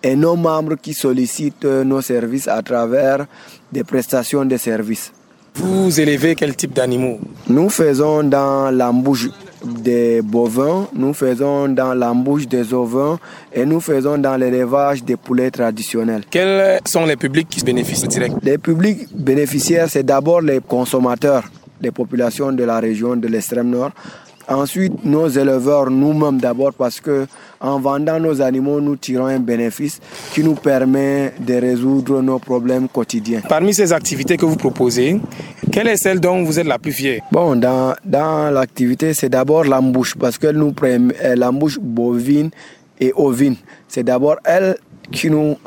[0.03, 3.27] et nos membres qui sollicitent nos services à travers
[3.71, 5.13] des prestations de services.
[5.55, 7.19] Vous élevez quel type d'animaux?
[7.47, 9.29] Nous faisons dans l'embouche
[9.64, 13.18] des bovins, nous faisons dans l'embouche des ovins
[13.53, 16.24] et nous faisons dans l'élevage des poulets traditionnels.
[16.30, 21.43] Quels sont les publics qui bénéficient direct Les publics bénéficiaires, c'est d'abord les consommateurs,
[21.82, 23.91] les populations de la région de l'extrême nord,
[24.47, 27.27] Ensuite, nos éleveurs, nous-mêmes d'abord, parce que
[27.59, 29.99] en vendant nos animaux, nous tirons un bénéfice
[30.33, 33.41] qui nous permet de résoudre nos problèmes quotidiens.
[33.49, 35.19] Parmi ces activités que vous proposez,
[35.71, 37.21] quelle est celle dont vous êtes la plus fière?
[37.31, 42.49] Bon, dans, dans l'activité, c'est d'abord l'embouche, parce qu'elle nous permet l'embouche bovine
[42.99, 43.55] et ovine.
[43.87, 44.77] C'est d'abord elle
[45.11, 45.57] qui nous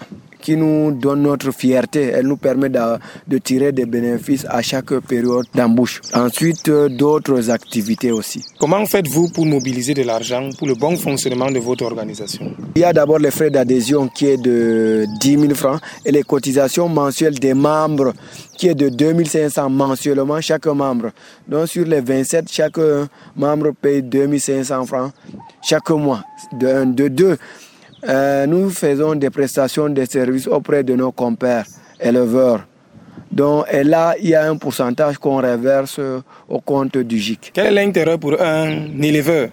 [0.40, 2.10] qui nous donne notre fierté.
[2.14, 6.00] Elle nous permet de, tirer des bénéfices à chaque période d'embauche.
[6.14, 8.44] Ensuite, euh, d'autres activités aussi.
[8.58, 12.52] Comment faites-vous pour mobiliser de l'argent pour le bon fonctionnement de votre organisation?
[12.74, 16.22] Il y a d'abord les frais d'adhésion qui est de 10 000 francs et les
[16.22, 18.12] cotisations mensuelles des membres
[18.56, 21.10] qui est de 2500 mensuellement chaque membre.
[21.48, 22.78] Donc sur les 27, chaque
[23.36, 25.12] membre paye 2500 francs
[25.62, 26.22] chaque mois.
[26.52, 27.36] De, de deux,
[28.08, 31.66] euh, nous faisons des prestations de services auprès de nos compères
[32.00, 32.66] éleveurs.
[33.30, 36.00] Donc, et là, il y a un pourcentage qu'on reverse
[36.48, 37.52] au compte du GIC.
[37.54, 39.50] Quel est l'intérêt pour un éleveur,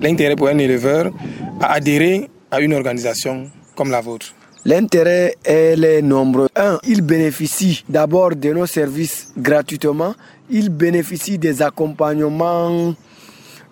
[0.00, 1.12] l'intérêt pour un éleveur
[1.60, 4.34] à adhérer à une organisation comme la vôtre?
[4.64, 6.48] L'intérêt est nombreux.
[6.54, 10.14] Un, il bénéficie d'abord de nos services gratuitement.
[10.50, 12.94] Il bénéficie des accompagnements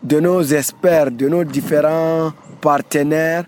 [0.02, 3.44] de nos experts, de nos différents partenaires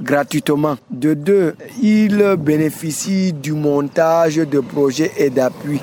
[0.00, 0.76] gratuitement.
[0.90, 5.80] De deux, ils bénéficient du montage de projets et d'appui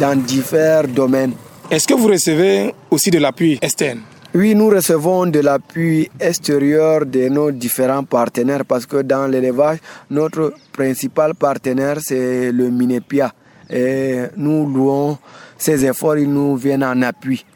[0.00, 1.32] dans divers domaines.
[1.70, 4.00] Est-ce que vous recevez aussi de l'appui externe
[4.34, 9.78] oui, nous recevons de l'appui extérieur de nos différents partenaires parce que dans l'élevage,
[10.10, 13.32] notre principal partenaire, c'est le Minepia.
[13.70, 15.16] Et nous louons
[15.56, 17.46] ces efforts, ils nous viennent en appui,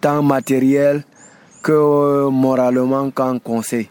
[0.00, 1.04] tant matériel
[1.62, 3.90] que moralement qu'en conseil.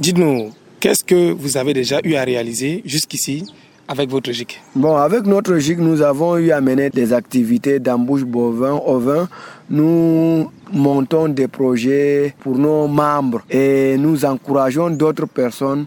[0.00, 0.48] Dites-nous,
[0.80, 3.44] qu'est-ce que vous avez déjà eu à réaliser jusqu'ici
[3.86, 8.24] avec votre GIC Bon, avec notre GIC, nous avons eu à mener des activités d'embauche
[8.24, 9.28] bovin, ovin.
[9.68, 15.84] Nous montons des projets pour nos membres et nous encourageons d'autres personnes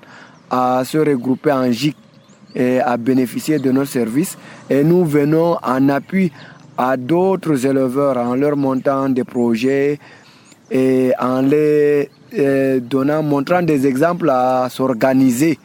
[0.47, 1.97] à se regrouper en GIC
[2.53, 4.37] et à bénéficier de nos services.
[4.69, 6.31] Et nous venons en appui
[6.77, 9.97] à d'autres éleveurs en leur montant des projets
[10.69, 15.59] et en les euh, donnant, montrant des exemples à s'organiser.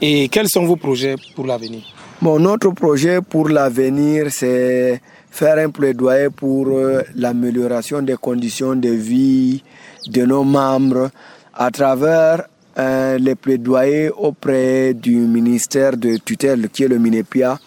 [0.00, 1.82] Et quels sont vos projets pour l'avenir?
[2.20, 5.00] Bon, notre projet pour l'avenir, c'est
[5.30, 9.62] faire un plaidoyer pour euh, l'amélioration des conditions de vie
[10.06, 11.10] de nos membres
[11.54, 12.44] à travers
[12.78, 17.58] euh, les plaidoyers auprès du ministère de tutelle qui est le MINEPIA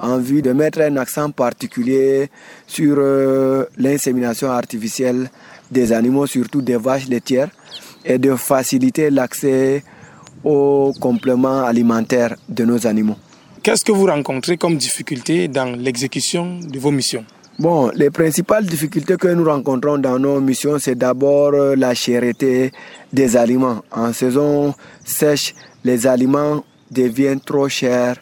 [0.00, 2.30] en vue de mettre un accent particulier
[2.66, 5.30] sur euh, l'insémination artificielle
[5.70, 7.50] des animaux, surtout des vaches laitières,
[8.04, 9.82] et de faciliter l'accès
[10.42, 13.16] aux compléments alimentaires de nos animaux.
[13.62, 17.24] Qu'est-ce que vous rencontrez comme difficulté dans l'exécution de vos missions?
[17.58, 22.72] Bon, les principales difficultés que nous rencontrons dans nos missions, c'est d'abord euh, la cherté
[23.12, 23.82] des aliments.
[23.92, 24.74] En saison
[25.04, 28.16] sèche, les aliments deviennent trop chers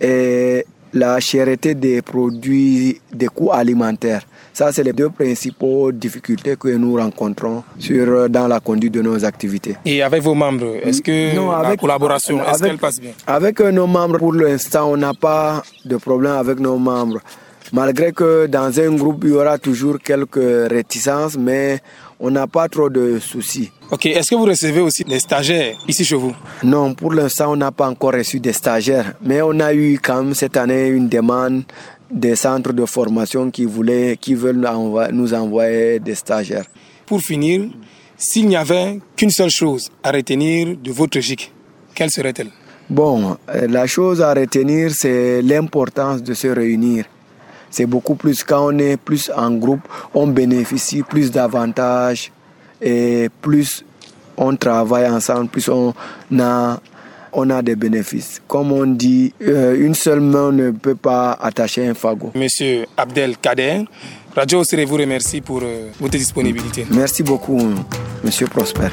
[0.00, 4.26] et la cherté des produits, des coûts alimentaires.
[4.52, 9.00] Ça, c'est les deux principaux difficultés que nous rencontrons sur, euh, dans la conduite de
[9.00, 9.76] nos activités.
[9.84, 13.12] Et avec vos membres, est-ce que la collaboration, est-ce qu'elle passe bien?
[13.26, 17.20] Avec euh, nos membres, pour l'instant, on n'a pas de problème avec nos membres.
[17.72, 21.80] Malgré que dans un groupe, il y aura toujours quelques réticences, mais
[22.20, 23.72] on n'a pas trop de soucis.
[23.90, 26.34] Ok, est-ce que vous recevez aussi des stagiaires ici chez vous?
[26.62, 30.22] Non, pour l'instant, on n'a pas encore reçu des stagiaires, mais on a eu quand
[30.22, 31.62] même cette année une demande
[32.12, 34.68] des centres de formation qui, voulaient, qui veulent
[35.12, 36.66] nous envoyer des stagiaires.
[37.06, 37.70] Pour finir,
[38.16, 41.52] s'il n'y avait qu'une seule chose à retenir de votre GIC,
[41.94, 42.50] quelle serait-elle?
[42.88, 47.06] Bon, euh, la chose à retenir, c'est l'importance de se réunir.
[47.70, 49.80] C'est beaucoup plus quand on est plus en groupe,
[50.12, 52.30] on bénéficie plus d'avantages
[52.82, 53.84] et plus
[54.36, 55.94] on travaille ensemble, plus on
[56.38, 56.80] a
[57.32, 58.40] on a des bénéfices.
[58.46, 62.32] Comme on dit, euh, une seule main ne peut pas attacher un fagot.
[62.34, 63.84] Monsieur Abdel Kader,
[64.34, 66.86] Radio Osiré vous remercie pour euh, votre disponibilité.
[66.90, 67.60] Merci beaucoup,
[68.24, 68.88] Monsieur Prosper.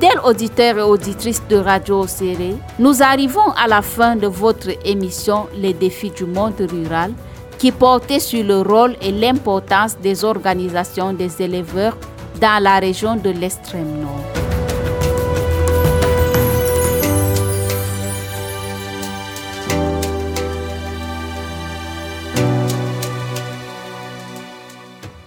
[0.00, 5.48] Fidèles auditeurs et auditrices de Radio Serré, nous arrivons à la fin de votre émission
[5.56, 7.12] Les défis du monde rural
[7.58, 11.96] qui portait sur le rôle et l'importance des organisations des éleveurs
[12.40, 14.22] dans la région de l'extrême nord.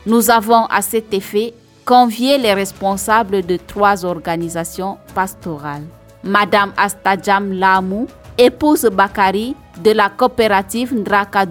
[0.06, 1.54] Nous avons à cet effet
[1.86, 5.86] convier les responsables de trois organisations pastorales.
[6.24, 8.08] Madame Astadjam Lamou,
[8.38, 11.46] épouse Bakari de la coopérative Ndraka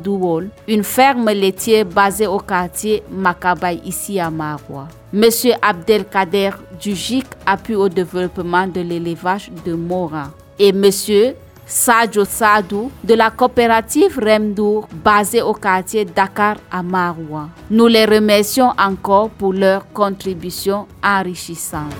[0.69, 4.89] une ferme laitière basée au quartier Makabay ici à Marois.
[5.13, 6.51] Monsieur Abdelkader
[6.81, 10.31] du GIC, appui au développement de l'élevage de Mora.
[10.59, 11.35] Et Monsieur
[11.71, 17.49] Sadio Sadou de la coopérative Remdour basée au quartier Dakar à Maroua.
[17.71, 21.95] Nous les remercions encore pour leur contribution enrichissante.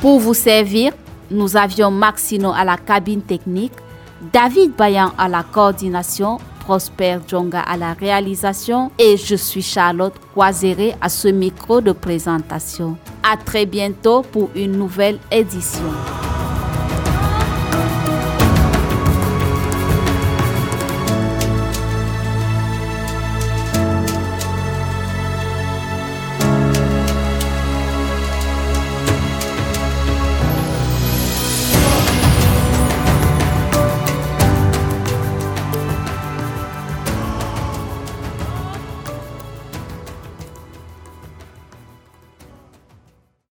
[0.00, 0.92] Pour vous servir,
[1.30, 3.72] nous avions Maxino à la cabine technique,
[4.32, 10.96] David Bayan à la coordination Prosper Djonga à la réalisation et je suis Charlotte Coiseré
[11.00, 12.96] à ce micro de présentation.
[13.22, 15.84] À très bientôt pour une nouvelle édition.